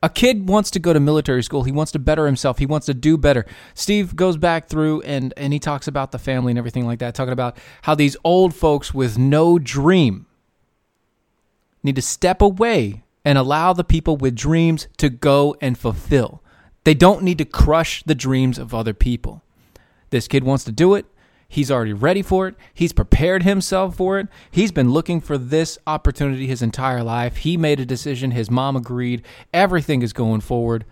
[0.03, 1.63] A kid wants to go to military school.
[1.63, 2.59] He wants to better himself.
[2.59, 3.45] He wants to do better.
[3.73, 7.15] Steve goes back through and and he talks about the family and everything like that,
[7.15, 10.27] talking about how these old folks with no dream
[11.81, 16.41] need to step away and allow the people with dreams to go and fulfill.
[16.85, 19.43] They don't need to crush the dreams of other people.
[20.11, 21.05] This kid wants to do it.
[21.49, 22.55] He's already ready for it.
[22.73, 24.29] He's prepared himself for it.
[24.49, 27.35] He's been looking for this opportunity his entire life.
[27.35, 28.31] He made a decision.
[28.31, 29.23] His mom agreed.
[29.53, 30.85] Everything is going forward.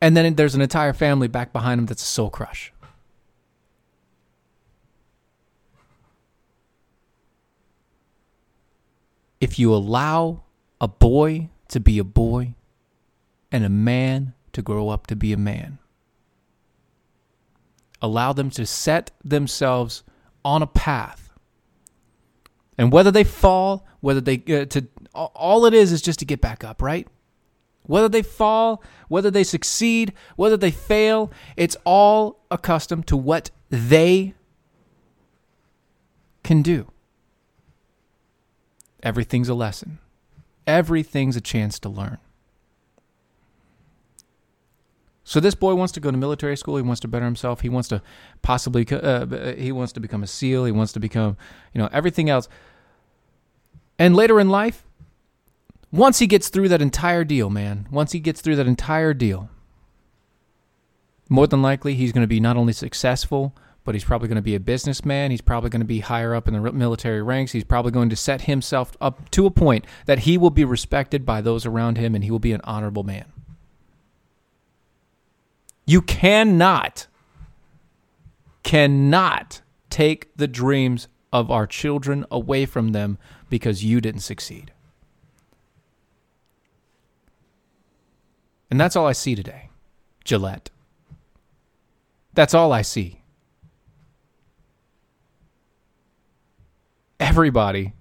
[0.00, 2.72] And then there's an entire family back behind him that's a soul crush.
[9.40, 10.42] If you allow
[10.80, 12.54] a boy to be a boy
[13.52, 15.78] and a man to grow up to be a man.
[18.02, 20.02] Allow them to set themselves
[20.44, 21.32] on a path.
[22.78, 26.40] And whether they fall, whether they uh, to all it is is just to get
[26.40, 27.06] back up, right?
[27.82, 34.34] Whether they fall, whether they succeed, whether they fail, it's all accustomed to what they
[36.42, 36.90] can do.
[39.02, 39.98] Everything's a lesson.
[40.70, 42.18] Everything's a chance to learn.
[45.24, 46.76] So this boy wants to go to military school.
[46.76, 47.60] He wants to better himself.
[47.60, 48.02] He wants to
[48.42, 50.64] possibly uh, he wants to become a SEAL.
[50.64, 51.36] He wants to become
[51.74, 52.48] you know everything else.
[53.98, 54.84] And later in life,
[55.92, 59.50] once he gets through that entire deal, man, once he gets through that entire deal,
[61.28, 63.54] more than likely he's going to be not only successful
[63.90, 65.32] but he's probably going to be a businessman.
[65.32, 67.50] He's probably going to be higher up in the military ranks.
[67.50, 71.26] He's probably going to set himself up to a point that he will be respected
[71.26, 73.24] by those around him and he will be an honorable man.
[75.86, 77.08] You cannot,
[78.62, 84.70] cannot take the dreams of our children away from them because you didn't succeed.
[88.70, 89.70] And that's all I see today,
[90.24, 90.70] Gillette.
[92.34, 93.19] That's all I see.
[97.20, 97.92] Everybody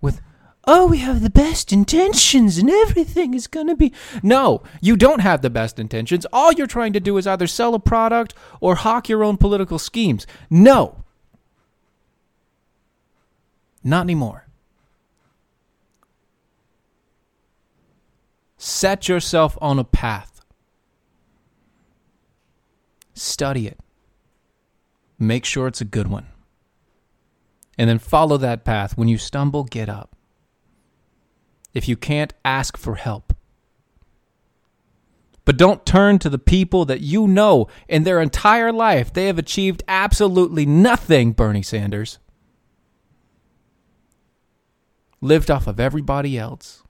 [0.00, 0.20] with
[0.66, 3.92] oh, we have the best intentions and everything is going to be.
[4.22, 6.26] No, you don't have the best intentions.
[6.32, 9.78] All you're trying to do is either sell a product or hawk your own political
[9.78, 10.26] schemes.
[10.50, 11.04] No.
[13.82, 14.46] Not anymore.
[18.58, 20.40] Set yourself on a path.
[23.14, 23.78] Study it.
[25.18, 26.26] Make sure it's a good one
[27.78, 28.96] and then follow that path.
[28.96, 30.16] When you stumble, get up.
[31.74, 33.34] If you can't, ask for help.
[35.44, 39.38] But don't turn to the people that you know in their entire life they have
[39.38, 42.18] achieved absolutely nothing, Bernie Sanders.
[45.20, 46.82] Lived off of everybody else.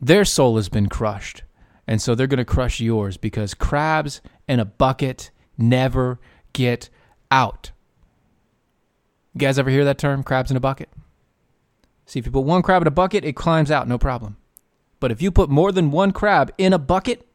[0.00, 1.44] Their soul has been crushed.
[1.86, 6.18] And so they're going to crush yours because crabs in a bucket never
[6.52, 6.88] get
[7.30, 7.70] out.
[9.34, 10.90] You guys ever hear that term, crabs in a bucket?
[12.06, 14.36] See, if you put one crab in a bucket, it climbs out, no problem.
[15.00, 17.26] But if you put more than one crab in a bucket,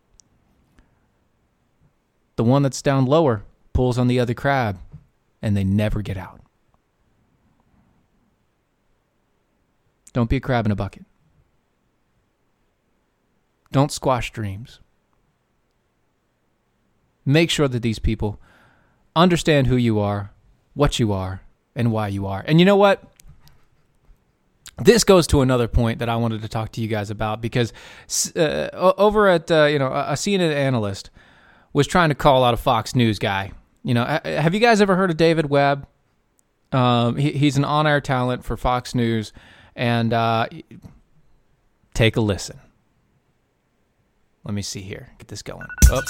[2.36, 3.44] the one that's down lower
[3.74, 4.80] pulls on the other crab
[5.42, 6.42] and they never get out.
[10.14, 11.06] Don't be a crab in a bucket.
[13.72, 14.80] Don't squash dreams.
[17.26, 18.40] Make sure that these people
[19.16, 20.32] understand who you are,
[20.74, 21.42] what you are,
[21.78, 22.44] and why you are.
[22.46, 23.02] And you know what?
[24.80, 27.72] This goes to another point that I wanted to talk to you guys about because
[28.36, 31.10] uh, over at uh, you know a CNN analyst
[31.72, 33.52] was trying to call out a Fox News guy.
[33.84, 35.88] You know, have you guys ever heard of David Webb?
[36.74, 39.32] Um, he, he's an on-air talent for Fox News,
[39.76, 40.48] and uh,
[41.94, 42.60] take a listen.
[44.44, 45.10] Let me see here.
[45.18, 45.68] Get this going.
[45.92, 46.04] Up.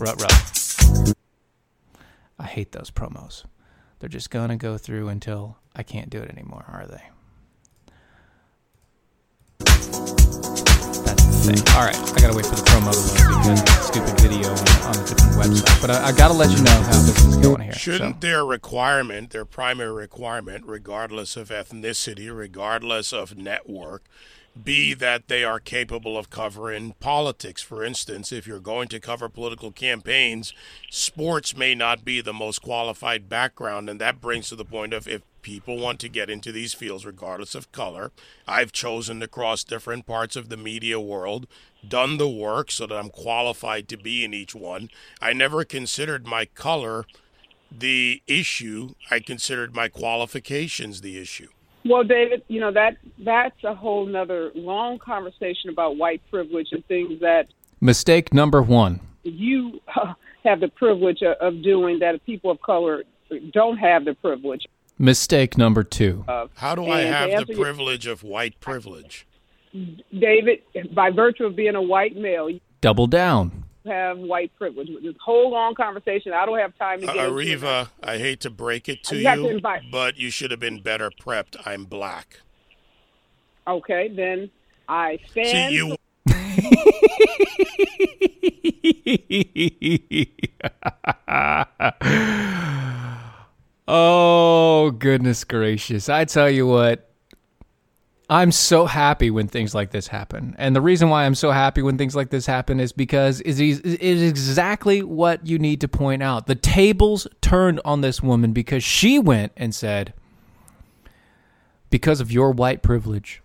[0.00, 1.16] Rut, rut.
[2.38, 3.44] I hate those promos.
[3.98, 7.02] They're just going to go through until I can't do it anymore, are they?
[9.60, 11.76] That's the thing.
[11.76, 14.50] All right, I got to wait for the promo to load because it's stupid video
[14.50, 15.80] on, on a different website.
[15.80, 17.72] But I, I got to let you know how this is going here.
[17.72, 18.20] Shouldn't so.
[18.20, 24.04] their requirement, their primary requirement, regardless of ethnicity, regardless of network,
[24.64, 27.62] be that they are capable of covering politics.
[27.62, 30.52] For instance, if you're going to cover political campaigns,
[30.90, 33.90] sports may not be the most qualified background.
[33.90, 37.06] And that brings to the point of if people want to get into these fields,
[37.06, 38.10] regardless of color,
[38.48, 41.46] I've chosen to cross different parts of the media world,
[41.86, 44.90] done the work so that I'm qualified to be in each one.
[45.20, 47.04] I never considered my color
[47.70, 51.48] the issue, I considered my qualifications the issue.
[51.88, 56.84] Well, David, you know that that's a whole nother long conversation about white privilege and
[56.86, 57.48] things that.
[57.80, 59.00] Mistake number one.
[59.22, 60.14] You uh,
[60.44, 63.04] have the privilege of doing that people of color
[63.52, 64.64] don't have the privilege.
[64.98, 66.24] Mistake number two.
[66.26, 69.26] Uh, How do I have the privilege your, of white privilege?
[70.18, 70.60] David,
[70.94, 72.48] by virtue of being a white male.
[72.80, 74.88] Double down have white privilege.
[75.02, 77.16] This whole long conversation, I don't have time to get.
[77.16, 79.60] Uh, Areva, I hate to break it to you, you
[79.90, 81.56] but you should have been better prepped.
[81.66, 82.40] I'm black.
[83.66, 84.50] Okay, then
[84.88, 85.70] I stand.
[85.70, 85.96] See you.
[93.88, 96.08] oh goodness gracious!
[96.08, 97.05] I tell you what,
[98.28, 100.56] I'm so happy when things like this happen.
[100.58, 103.60] And the reason why I'm so happy when things like this happen is because is
[103.60, 106.48] it is exactly what you need to point out.
[106.48, 110.12] The tables turned on this woman because she went and said,
[111.88, 113.42] Because of your white privilege,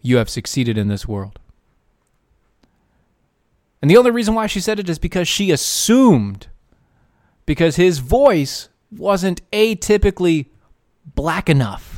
[0.00, 1.38] you have succeeded in this world.
[3.80, 6.48] And the only reason why she said it is because she assumed,
[7.46, 10.46] because his voice wasn't atypically
[11.04, 11.91] black enough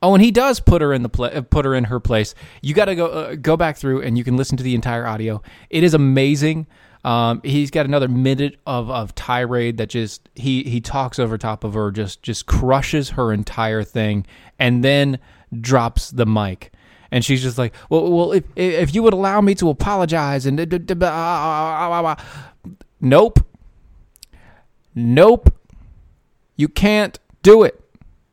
[0.00, 2.34] Oh, and he does put her in the put her in her place.
[2.62, 5.06] You got to go uh, go back through and you can listen to the entire
[5.06, 5.42] audio.
[5.70, 6.66] It is amazing.
[7.04, 11.64] Um, he's got another minute of, of tirade that just he he talks over top
[11.64, 14.26] of her, just just crushes her entire thing,
[14.58, 15.18] and then
[15.60, 16.72] drops the mic.
[17.10, 20.58] And she's just like, well, well, if if you would allow me to apologize, and
[23.00, 23.38] nope,
[24.94, 25.54] nope,
[26.56, 27.80] you can't do it.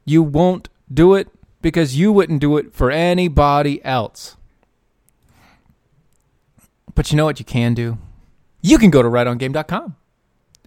[0.05, 1.29] You won't do it
[1.65, 4.37] because you wouldn't do it for anybody else.
[6.93, 7.97] But you know what you can do?
[8.61, 9.95] You can go to rightongame.com.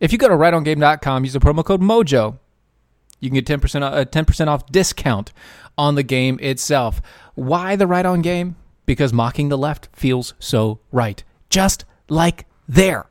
[0.01, 2.41] If you go to rightongame.com, use the promo code MOJO.
[3.21, 5.33] You can get 10% a 10% off discount
[5.79, 7.01] on the game itself.
[7.37, 8.57] Why the right on game?
[8.85, 11.23] Because mocking the left feels so right.
[11.49, 13.08] Just like there.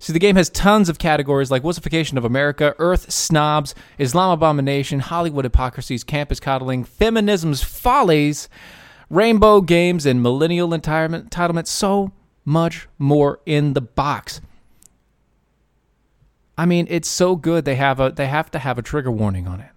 [0.00, 4.98] See, the game has tons of categories like wussification of America, Earth snobs, Islam abomination,
[5.00, 8.48] Hollywood hypocrisies, campus coddling, feminism's follies,
[9.10, 11.66] rainbow games, and millennial entitlement.
[11.66, 12.12] So
[12.46, 14.40] much more in the box.
[16.56, 19.46] I mean, it's so good they have a they have to have a trigger warning
[19.46, 19.70] on it.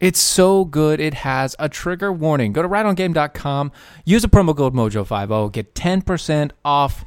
[0.00, 2.54] It's so good it has a trigger warning.
[2.54, 3.72] Go to rightongame.com,
[4.06, 7.04] use the promo code Mojo50, get 10% off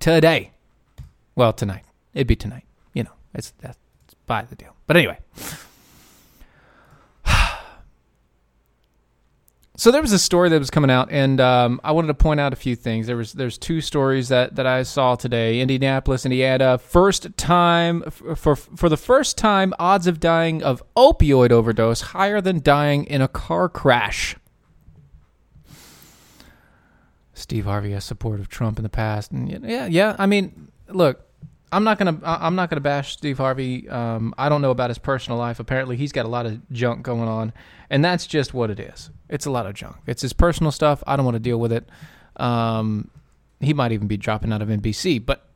[0.00, 0.51] today.
[1.34, 1.84] Well, tonight.
[2.14, 2.64] It'd be tonight.
[2.94, 3.78] You know, it's that's
[4.26, 4.74] by the deal.
[4.86, 5.18] But anyway.
[9.74, 12.38] So there was a story that was coming out, and um, I wanted to point
[12.38, 13.08] out a few things.
[13.08, 15.60] There was there's two stories that, that I saw today.
[15.60, 22.00] Indianapolis, Indiana, first time for for the first time, odds of dying of opioid overdose
[22.02, 24.36] higher than dying in a car crash.
[27.34, 30.14] Steve Harvey has support of Trump in the past, and yeah, yeah.
[30.18, 31.26] I mean, look,
[31.72, 33.88] I'm not gonna I'm not gonna bash Steve Harvey.
[33.88, 35.58] Um, I don't know about his personal life.
[35.58, 37.52] Apparently, he's got a lot of junk going on,
[37.88, 39.10] and that's just what it is.
[39.30, 39.96] It's a lot of junk.
[40.06, 41.02] It's his personal stuff.
[41.06, 41.88] I don't want to deal with it.
[42.36, 43.10] Um,
[43.60, 45.24] he might even be dropping out of NBC.
[45.24, 45.46] But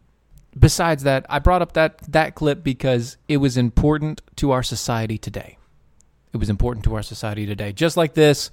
[0.59, 5.19] besides that, I brought up that that clip because it was important to our society
[5.19, 5.59] today.
[6.33, 7.73] It was important to our society today.
[7.73, 8.51] Just like this,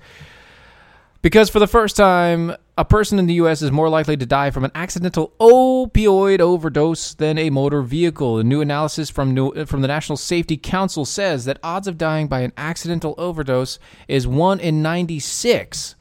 [1.21, 3.61] because for the first time, a person in the U.S.
[3.61, 8.39] is more likely to die from an accidental opioid overdose than a motor vehicle.
[8.39, 12.28] A new analysis from, new, from the National Safety Council says that odds of dying
[12.28, 15.95] by an accidental overdose is 1 in 96.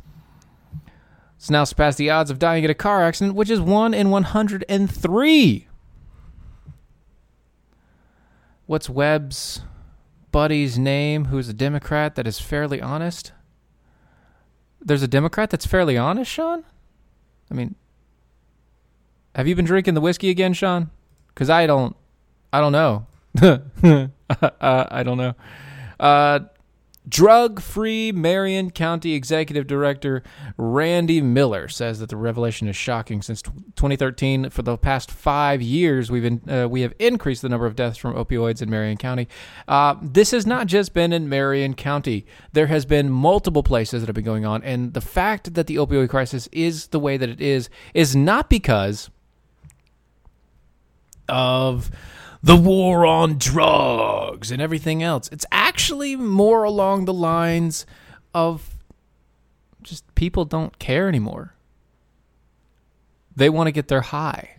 [1.36, 4.08] It's now surpassed the odds of dying in a car accident, which is 1 in
[4.08, 5.68] 103.
[8.64, 9.60] What's Webb's
[10.30, 13.32] buddy's name, who's a Democrat that is fairly honest?
[14.84, 16.64] There's a Democrat that's fairly honest, Sean?
[17.50, 17.74] I mean,
[19.34, 20.90] have you been drinking the whiskey again, Sean?
[21.28, 21.96] Because I don't,
[22.52, 23.06] I don't know.
[23.42, 25.34] uh, I don't know.
[25.98, 26.40] Uh,
[27.08, 30.22] Drug Free Marion County Executive Director
[30.56, 33.22] Randy Miller says that the revelation is shocking.
[33.22, 37.74] Since 2013, for the past five years, we've uh, we have increased the number of
[37.74, 39.26] deaths from opioids in Marion County.
[39.66, 42.24] Uh, this has not just been in Marion County.
[42.52, 45.76] There has been multiple places that have been going on, and the fact that the
[45.76, 49.10] opioid crisis is the way that it is is not because
[51.28, 51.90] of
[52.42, 55.28] the war on drugs and everything else.
[55.30, 57.86] It's actually more along the lines
[58.34, 58.76] of
[59.82, 61.54] just people don't care anymore.
[63.34, 64.56] They want to get their high.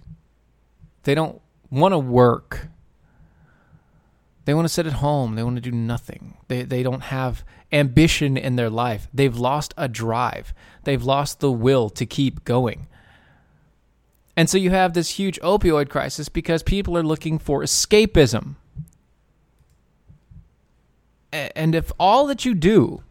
[1.04, 2.68] They don't want to work.
[4.46, 5.36] They want to sit at home.
[5.36, 6.38] They want to do nothing.
[6.48, 9.08] They, they don't have ambition in their life.
[9.14, 10.54] They've lost a drive.
[10.84, 12.88] They've lost the will to keep going.
[14.36, 18.56] And so you have this huge opioid crisis because people are looking for escapism.
[21.32, 23.04] And if all that you do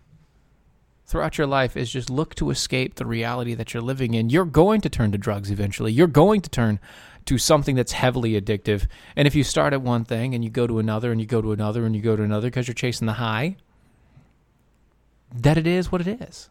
[1.06, 4.44] throughout your life is just look to escape the reality that you're living in, you're
[4.44, 5.92] going to turn to drugs eventually.
[5.92, 6.78] You're going to turn
[7.26, 8.86] to something that's heavily addictive.
[9.16, 11.42] And if you start at one thing and you go to another and you go
[11.42, 13.56] to another and you go to another because you're chasing the high,
[15.34, 16.48] that it is what it is.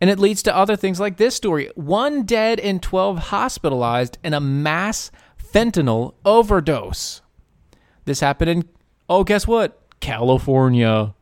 [0.00, 4.34] And it leads to other things like this story one dead and 12 hospitalized in
[4.34, 5.10] a mass
[5.42, 7.22] fentanyl overdose.
[8.04, 8.68] This happened in,
[9.08, 9.82] oh, guess what?
[10.00, 11.14] California.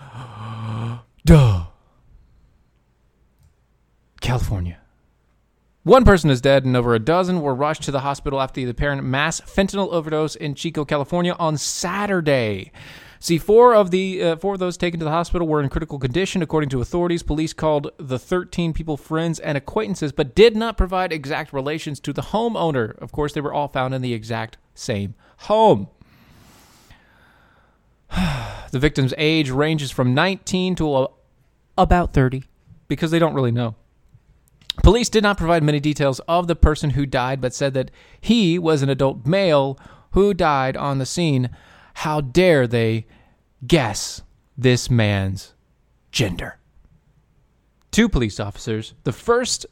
[1.24, 1.66] Duh.
[4.20, 4.80] California.
[5.86, 8.70] One person is dead, and over a dozen were rushed to the hospital after the
[8.70, 12.72] apparent mass fentanyl overdose in Chico, California on Saturday.
[13.18, 15.98] See, four of the uh, four of those taken to the hospital were in critical
[15.98, 17.22] condition, according to authorities.
[17.22, 22.12] Police called the 13 people friends and acquaintances, but did not provide exact relations to
[22.12, 22.96] the homeowner.
[22.98, 25.88] Of course, they were all found in the exact same home.
[28.70, 31.08] the victim's age ranges from 19 to
[31.76, 32.44] about 30
[32.88, 33.74] because they don't really know.
[34.82, 37.90] Police did not provide many details of the person who died, but said that
[38.20, 39.78] he was an adult male
[40.12, 41.50] who died on the scene.
[41.96, 43.06] How dare they
[43.66, 44.20] guess
[44.56, 45.54] this man's
[46.12, 46.58] gender?
[47.90, 49.64] Two police officers, the first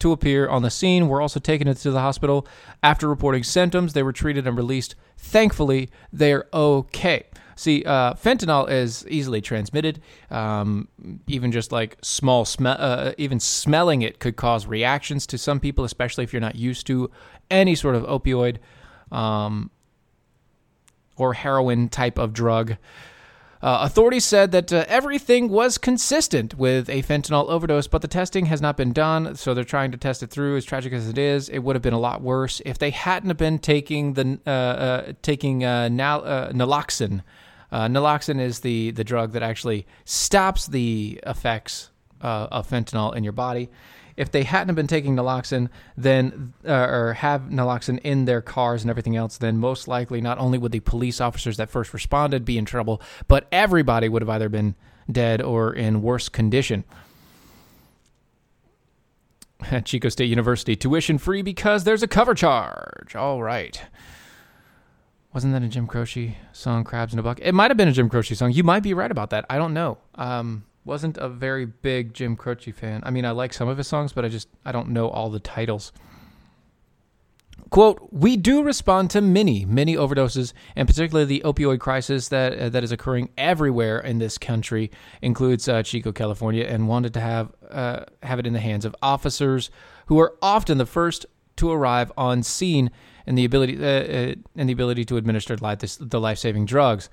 [0.00, 2.48] to appear on the scene, were also taken to the hospital.
[2.82, 4.96] After reporting symptoms, they were treated and released.
[5.18, 7.26] Thankfully, they're okay.
[7.54, 10.00] See, uh, fentanyl is easily transmitted.
[10.32, 10.88] Um,
[11.28, 15.84] even just like small smell, uh, even smelling it could cause reactions to some people,
[15.84, 17.08] especially if you're not used to
[17.52, 18.56] any sort of opioid.
[19.12, 19.70] Um,
[21.18, 22.76] or heroin type of drug.
[23.60, 28.46] Uh, authorities said that uh, everything was consistent with a fentanyl overdose, but the testing
[28.46, 30.56] has not been done, so they're trying to test it through.
[30.56, 33.36] As tragic as it is, it would have been a lot worse if they hadn't
[33.36, 37.22] been taking the uh, uh taking uh, nal- uh, naloxone.
[37.72, 41.90] naloxone is the the drug that actually stops the effects
[42.20, 43.68] of fentanyl in your body
[44.18, 48.90] if they hadn't been taking naloxone, then uh, or have naloxone in their cars and
[48.90, 52.58] everything else, then most likely not only would the police officers that first responded be
[52.58, 54.74] in trouble, but everybody would have either been
[55.10, 56.82] dead or in worse condition.
[59.70, 63.14] at Chico State University, tuition free because there's a cover charge.
[63.14, 63.80] All right.
[65.32, 67.46] Wasn't that a Jim Croce song, Crabs in a Bucket?
[67.46, 68.50] It might have been a Jim Croce song.
[68.50, 69.46] You might be right about that.
[69.48, 69.98] I don't know.
[70.16, 73.02] Um, wasn't a very big Jim Croce fan.
[73.04, 75.30] I mean, I like some of his songs, but I just I don't know all
[75.30, 75.92] the titles.
[77.70, 82.68] Quote, we do respond to many, many overdoses, and particularly the opioid crisis that uh,
[82.70, 87.52] that is occurring everywhere in this country, includes uh, Chico, California, and wanted to have
[87.70, 89.70] uh, have it in the hands of officers
[90.06, 91.26] who are often the first
[91.56, 92.90] to arrive on scene
[93.26, 97.10] and the ability uh, uh, and the ability to administer the life saving drugs,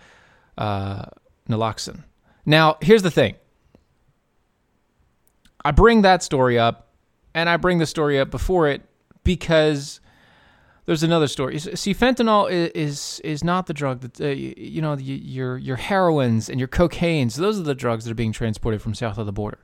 [0.58, 1.04] uh,
[1.50, 2.06] naloxone.
[2.46, 3.36] Now, here's the thing.
[5.66, 6.90] I bring that story up,
[7.34, 8.84] and I bring the story up before it
[9.24, 10.00] because
[10.86, 11.58] there's another story.
[11.58, 15.78] See, fentanyl is is, is not the drug that uh, you, you, know your your
[15.78, 17.36] heroines and your cocaines.
[17.36, 19.58] Those are the drugs that are being transported from south of the border.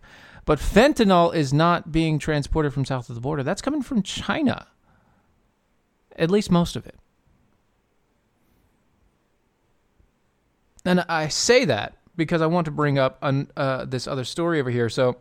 [0.44, 3.44] But fentanyl is not being transported from south of the border.
[3.44, 4.66] That's coming from China.
[6.16, 6.96] At least most of it.
[10.84, 14.60] And I say that because I want to bring up an, uh, this other story
[14.60, 14.90] over here.
[14.90, 15.18] So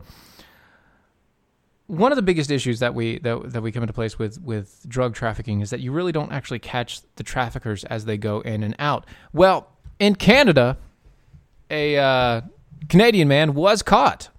[1.91, 4.85] one of the biggest issues that we that, that we come into place with with
[4.87, 8.63] drug trafficking is that you really don't actually catch the traffickers as they go in
[8.63, 9.05] and out.
[9.33, 9.67] Well,
[9.99, 10.77] in Canada,
[11.69, 12.41] a uh,
[12.87, 14.29] Canadian man was caught.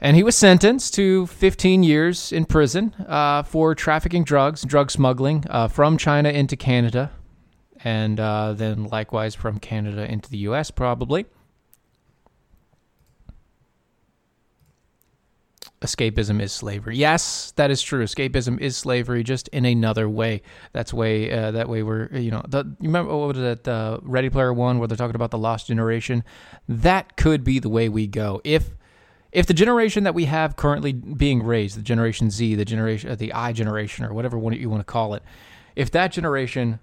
[0.00, 5.44] And he was sentenced to 15 years in prison uh, for trafficking drugs, drug smuggling
[5.48, 7.12] uh, from China into Canada,
[7.82, 11.26] and uh, then likewise from Canada into the U.S., probably.
[15.86, 16.96] Escapism is slavery.
[16.96, 18.04] Yes, that is true.
[18.04, 20.42] Escapism is slavery, just in another way.
[20.72, 24.00] That's way uh, that way we're you know the you remember what was it the
[24.02, 26.24] Ready Player One where they're talking about the lost generation.
[26.68, 28.70] That could be the way we go if.
[29.32, 33.16] If the generation that we have currently being raised, the Generation Z, the generation, uh,
[33.16, 35.22] the I generation, or whatever one you want to call it,
[35.74, 36.78] if that generation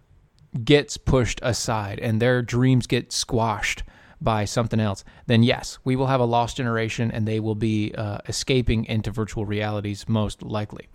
[0.63, 3.81] gets pushed aside and their dreams get squashed,
[4.23, 7.93] by something else, then yes, we will have a lost generation and they will be
[7.97, 10.87] uh, escaping into virtual realities most likely.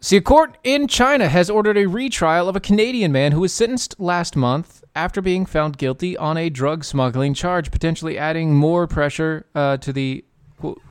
[0.00, 3.54] See, a court in China has ordered a retrial of a Canadian man who was
[3.54, 8.86] sentenced last month after being found guilty on a drug smuggling charge, potentially adding more
[8.86, 10.22] pressure uh, to the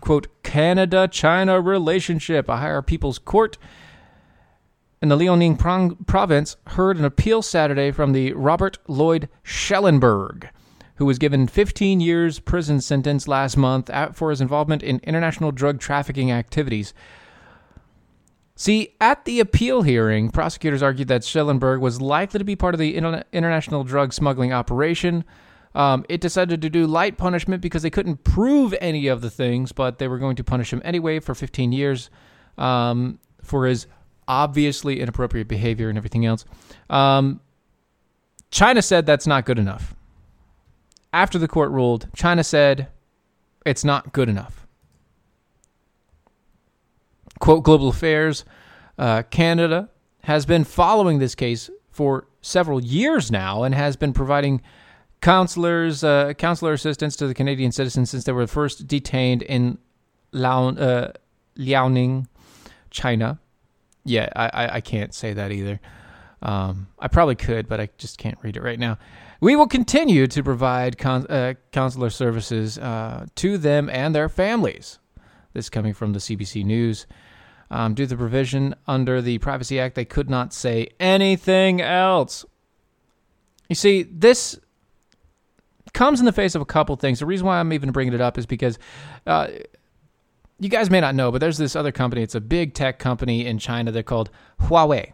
[0.01, 2.49] quote Canada China relationship.
[2.49, 3.59] A higher people's court
[5.03, 10.49] in the Liaoning province heard an appeal Saturday from the Robert Lloyd Schellenberg,
[10.95, 15.81] who was given 15 years prison sentence last month for his involvement in international drug
[15.81, 16.93] trafficking activities.
[18.55, 22.79] See, at the appeal hearing, prosecutors argued that Schellenberg was likely to be part of
[22.79, 25.25] the international drug smuggling operation.
[25.75, 29.73] Um, it decided to do light punishment because they couldn't prove any of the things,
[29.73, 32.09] but they were going to punish him anyway for 15 years
[32.57, 33.85] um, for his
[34.27, 36.45] obviously inappropriate behavior and everything else.
[36.89, 37.39] Um,
[38.51, 39.95] China said that's not good enough.
[41.11, 42.87] After the court ruled, China said
[43.65, 44.67] it's not good enough.
[47.39, 48.45] Quote Global Affairs
[48.97, 49.89] uh, Canada
[50.23, 54.61] has been following this case for several years now and has been providing
[55.21, 59.77] counselors, uh, counselor assistance to the Canadian citizens since they were first detained in
[60.33, 61.11] uh,
[61.57, 62.27] Liaoning,
[62.89, 63.39] China.
[64.05, 65.79] Yeah, I, I can't say that either.
[66.41, 68.97] Um, I probably could, but I just can't read it right now.
[69.39, 74.99] We will continue to provide con- uh, counselor services uh, to them and their families.
[75.53, 77.07] This coming from the CBC News.
[77.71, 82.45] Um, due to the provision under the Privacy Act, they could not say anything else.
[83.69, 84.59] You see, this
[85.93, 87.19] comes in the face of a couple things.
[87.19, 88.77] The reason why I'm even bringing it up is because
[89.25, 89.47] uh,
[90.59, 92.21] you guys may not know, but there's this other company.
[92.21, 93.91] It's a big tech company in China.
[93.91, 94.29] They're called
[94.61, 95.13] Huawei.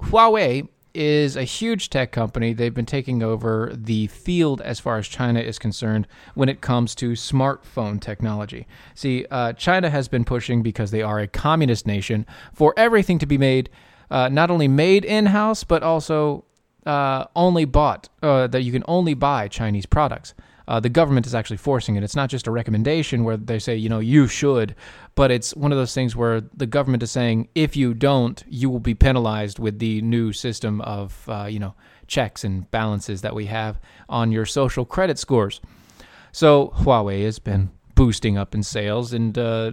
[0.00, 2.54] Huawei is a huge tech company.
[2.54, 6.94] They've been taking over the field as far as China is concerned when it comes
[6.96, 8.66] to smartphone technology.
[8.94, 12.24] See, uh, China has been pushing because they are a communist nation
[12.54, 13.68] for everything to be made,
[14.10, 16.44] uh, not only made in house, but also
[16.86, 20.34] uh, only bought, uh, that you can only buy Chinese products
[20.68, 22.02] uh, the government is actually forcing it.
[22.02, 24.74] It's not just a recommendation where they say, you know, you should,
[25.14, 28.68] but it's one of those things where the government is saying, if you don't, you
[28.68, 31.74] will be penalized with the new system of, uh, you know,
[32.08, 35.60] checks and balances that we have on your social credit scores.
[36.32, 39.72] So Huawei has been boosting up in sales, and uh,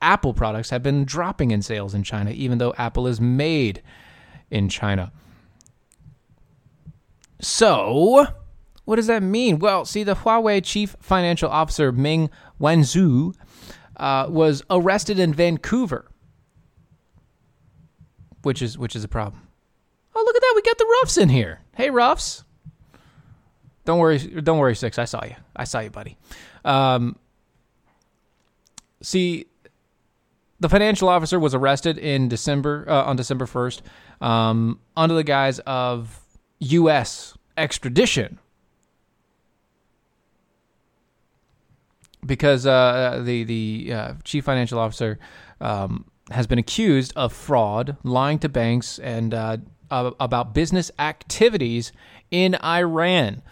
[0.00, 3.82] Apple products have been dropping in sales in China, even though Apple is made
[4.50, 5.12] in China.
[7.40, 8.26] So
[8.84, 9.58] What does that mean?
[9.58, 12.30] Well, see, the Huawei chief financial officer Meng
[12.60, 13.34] Wanzhou
[13.96, 16.10] uh, was arrested in Vancouver,
[18.42, 19.46] which is which is a problem.
[20.14, 20.52] Oh, look at that!
[20.56, 21.60] We got the Ruffs in here.
[21.76, 22.44] Hey, Ruffs.
[23.84, 24.98] Don't worry, don't worry, six.
[24.98, 25.34] I saw you.
[25.56, 26.16] I saw you, buddy.
[26.64, 27.16] Um,
[29.00, 29.46] see,
[30.60, 33.82] the financial officer was arrested in December uh, on December first,
[34.20, 36.20] um, under the guise of
[36.60, 37.36] U.S.
[37.56, 38.38] extradition
[42.24, 45.18] because uh, the the uh, chief financial officer
[45.60, 49.58] um, has been accused of fraud, lying to banks, and uh,
[49.90, 51.92] about business activities
[52.30, 53.42] in Iran.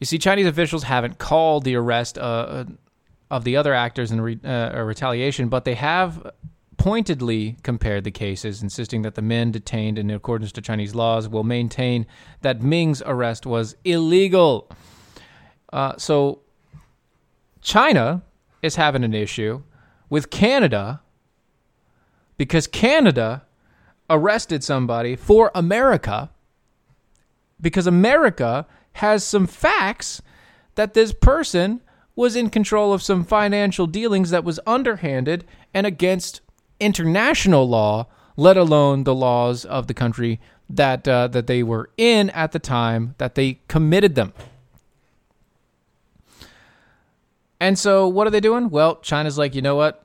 [0.00, 2.64] You see, Chinese officials haven't called the arrest uh,
[3.30, 6.30] of the other actors in re- uh, retaliation, but they have
[6.76, 11.44] pointedly compared the cases, insisting that the men detained in accordance to Chinese laws will
[11.44, 12.06] maintain
[12.42, 14.70] that Meng's arrest was illegal.
[15.72, 16.43] Uh, so
[17.64, 18.22] China
[18.62, 19.62] is having an issue
[20.08, 21.00] with Canada
[22.36, 23.42] because Canada
[24.08, 26.30] arrested somebody for America
[27.60, 30.20] because America has some facts
[30.74, 31.80] that this person
[32.14, 36.42] was in control of some financial dealings that was underhanded and against
[36.78, 38.06] international law,
[38.36, 40.38] let alone the laws of the country
[40.68, 44.32] that uh, that they were in at the time that they committed them.
[47.64, 48.68] And so what are they doing?
[48.68, 50.04] Well, China's like, you know what?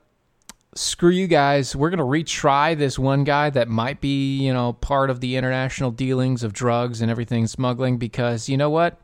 [0.74, 1.76] Screw you guys.
[1.76, 5.36] We're going to retry this one guy that might be, you know, part of the
[5.36, 8.98] international dealings of drugs and everything smuggling because you know what?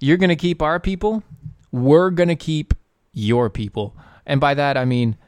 [0.00, 1.22] You're going to keep our people.
[1.70, 2.72] We're going to keep
[3.12, 3.94] your people.
[4.24, 5.18] And by that, I mean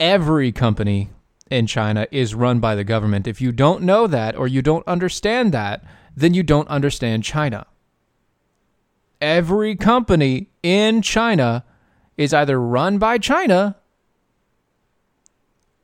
[0.00, 1.10] every company
[1.52, 3.28] in China is run by the government.
[3.28, 5.84] If you don't know that or you don't understand that,
[6.16, 7.64] then you don't understand China
[9.20, 11.64] every company in China
[12.16, 13.76] is either run by China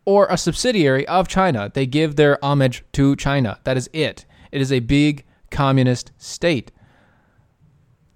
[0.05, 1.70] or a subsidiary of China.
[1.72, 3.59] They give their homage to China.
[3.64, 4.24] That is it.
[4.53, 6.72] It is a big communist state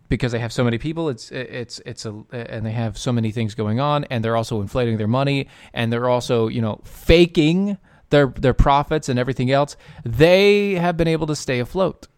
[0.09, 1.09] because they have so many people.
[1.09, 4.61] It's it's it's a and they have so many things going on, and they're also
[4.61, 7.79] inflating their money, and they're also you know faking
[8.11, 9.77] their their profits and everything else.
[10.05, 12.09] They have been able to stay afloat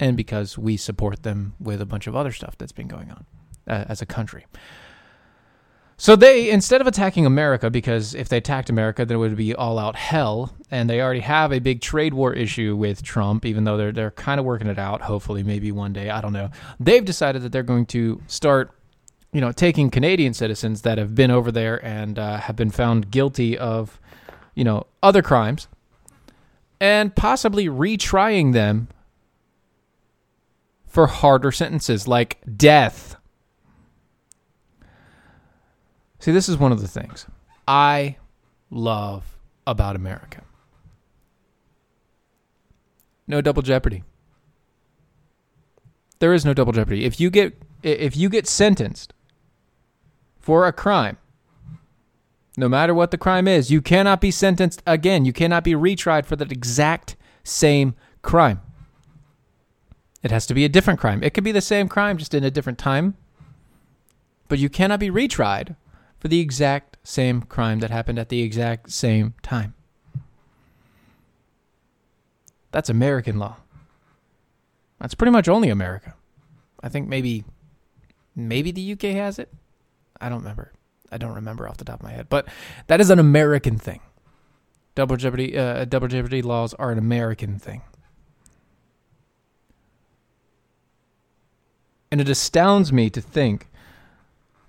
[0.00, 3.26] and because we support them with a bunch of other stuff that's been going on
[3.68, 4.46] uh, as a country.
[5.96, 9.54] So they, instead of attacking America, because if they attacked America, then it would be
[9.54, 13.62] all out hell, and they already have a big trade war issue with Trump, even
[13.62, 15.02] though they're they're kind of working it out.
[15.02, 16.50] Hopefully, maybe one day, I don't know.
[16.80, 18.72] They've decided that they're going to start,
[19.32, 23.12] you know, taking Canadian citizens that have been over there and uh, have been found
[23.12, 24.00] guilty of,
[24.56, 25.68] you know, other crimes,
[26.80, 28.88] and possibly retrying them
[30.94, 33.16] for harder sentences like death.
[36.20, 37.26] See, this is one of the things
[37.66, 38.16] I
[38.70, 39.36] love
[39.66, 40.44] about America.
[43.26, 44.04] No double jeopardy.
[46.20, 47.04] There is no double jeopardy.
[47.04, 49.12] If you get if you get sentenced
[50.38, 51.18] for a crime,
[52.56, 55.24] no matter what the crime is, you cannot be sentenced again.
[55.24, 58.60] You cannot be retried for that exact same crime.
[60.24, 61.22] It has to be a different crime.
[61.22, 63.14] It could be the same crime, just in a different time.
[64.48, 65.76] But you cannot be retried
[66.18, 69.74] for the exact same crime that happened at the exact same time.
[72.70, 73.56] That's American law.
[74.98, 76.14] That's pretty much only America.
[76.82, 77.44] I think maybe
[78.34, 79.52] maybe the UK has it.
[80.20, 80.72] I don't remember.
[81.12, 82.48] I don't remember off the top of my head, but
[82.86, 84.00] that is an American thing.
[84.94, 87.82] Double jeopardy uh, double jeopardy laws are an American thing.
[92.14, 93.66] And it astounds me to think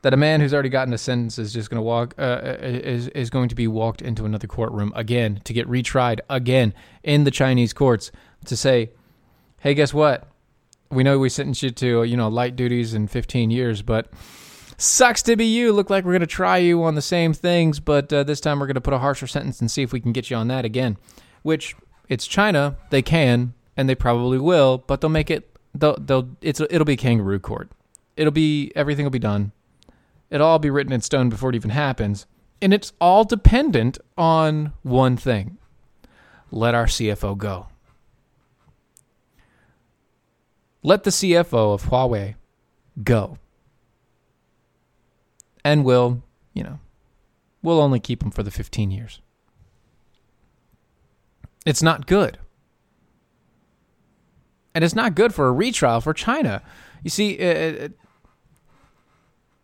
[0.02, 2.58] that a man who's already gotten a sentence is just going to walk uh, uh,
[2.60, 6.74] is is going to be walked into another courtroom again to get retried again
[7.04, 8.12] in the Chinese courts
[8.46, 8.90] to say,
[9.60, 10.28] "Hey, guess what?
[10.90, 14.12] We know we sentenced you to you know light duties in 15 years, but."
[14.78, 15.72] Sucks to be you.
[15.72, 18.60] Look like we're going to try you on the same things, but uh, this time
[18.60, 20.48] we're going to put a harsher sentence and see if we can get you on
[20.48, 20.98] that again.
[21.44, 21.76] Which
[22.10, 26.60] it's China, they can and they probably will, but they'll make it they'll they'll it's
[26.60, 27.70] it'll be kangaroo court.
[28.16, 29.52] It'll be everything will be done.
[30.30, 32.26] It'll all be written in stone before it even happens,
[32.62, 35.58] and it's all dependent on one thing:
[36.52, 37.68] let our CFO go.
[40.82, 42.36] Let the CFO of Huawei
[43.04, 43.38] go,
[45.64, 46.24] and we'll
[46.54, 46.80] you know
[47.62, 49.22] we'll only keep him for the 15 years.
[51.66, 52.38] It's not good.
[54.76, 56.62] And it's not good for a retrial for China.
[57.02, 57.88] You see, uh, uh,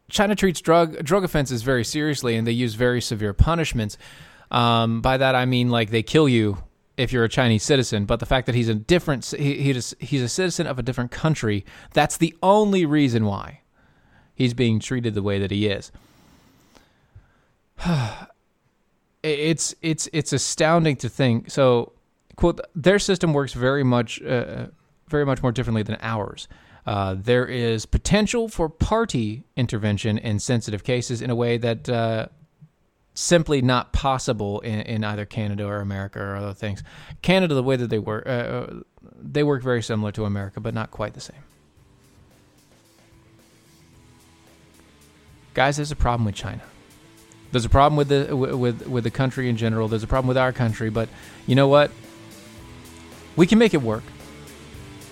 [0.09, 3.97] China treats drug drug offenses very seriously, and they use very severe punishments.
[4.49, 6.57] Um, by that I mean like they kill you
[6.97, 10.29] if you're a Chinese citizen, but the fact that he's a different he, he's a
[10.29, 13.61] citizen of a different country, that's the only reason why
[14.33, 15.91] he's being treated the way that he is.
[19.23, 21.49] it's it's it's astounding to think.
[21.49, 21.93] So,
[22.35, 24.67] quote, their system works very much uh,
[25.11, 26.47] very much more differently than ours.
[26.85, 32.25] Uh, there is potential for party intervention in sensitive cases in a way that uh,
[33.13, 36.81] simply not possible in, in, either Canada or America or other things.
[37.21, 38.73] Canada, the way that they work, uh, uh,
[39.21, 41.43] they work very similar to America, but not quite the same.
[45.53, 46.61] Guys, there's a problem with China.
[47.51, 49.89] There's a problem with the with with the country in general.
[49.89, 51.09] There's a problem with our country, but
[51.45, 51.91] you know what?
[53.35, 54.03] We can make it work.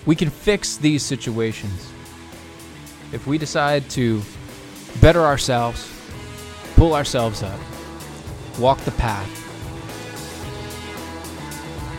[0.05, 1.91] We can fix these situations
[3.11, 4.21] if we decide to
[5.01, 5.91] better ourselves,
[6.75, 7.59] pull ourselves up,
[8.59, 9.27] walk the path,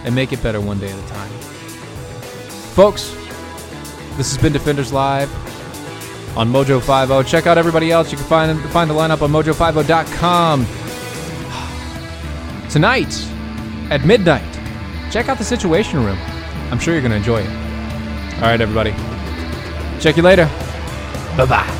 [0.05, 1.31] and make it better one day at a time.
[2.75, 3.15] Folks,
[4.17, 5.31] this has been Defenders Live
[6.37, 7.29] on Mojo 50.
[7.29, 8.11] Check out everybody else.
[8.13, 10.67] You can find find the lineup on mojo50.com.
[12.71, 13.27] Tonight
[13.91, 14.55] at midnight,
[15.11, 16.19] check out the Situation Room.
[16.71, 17.70] I'm sure you're going to enjoy it.
[18.41, 18.95] All right, everybody.
[20.01, 20.47] Check you later.
[21.37, 21.80] Bye bye.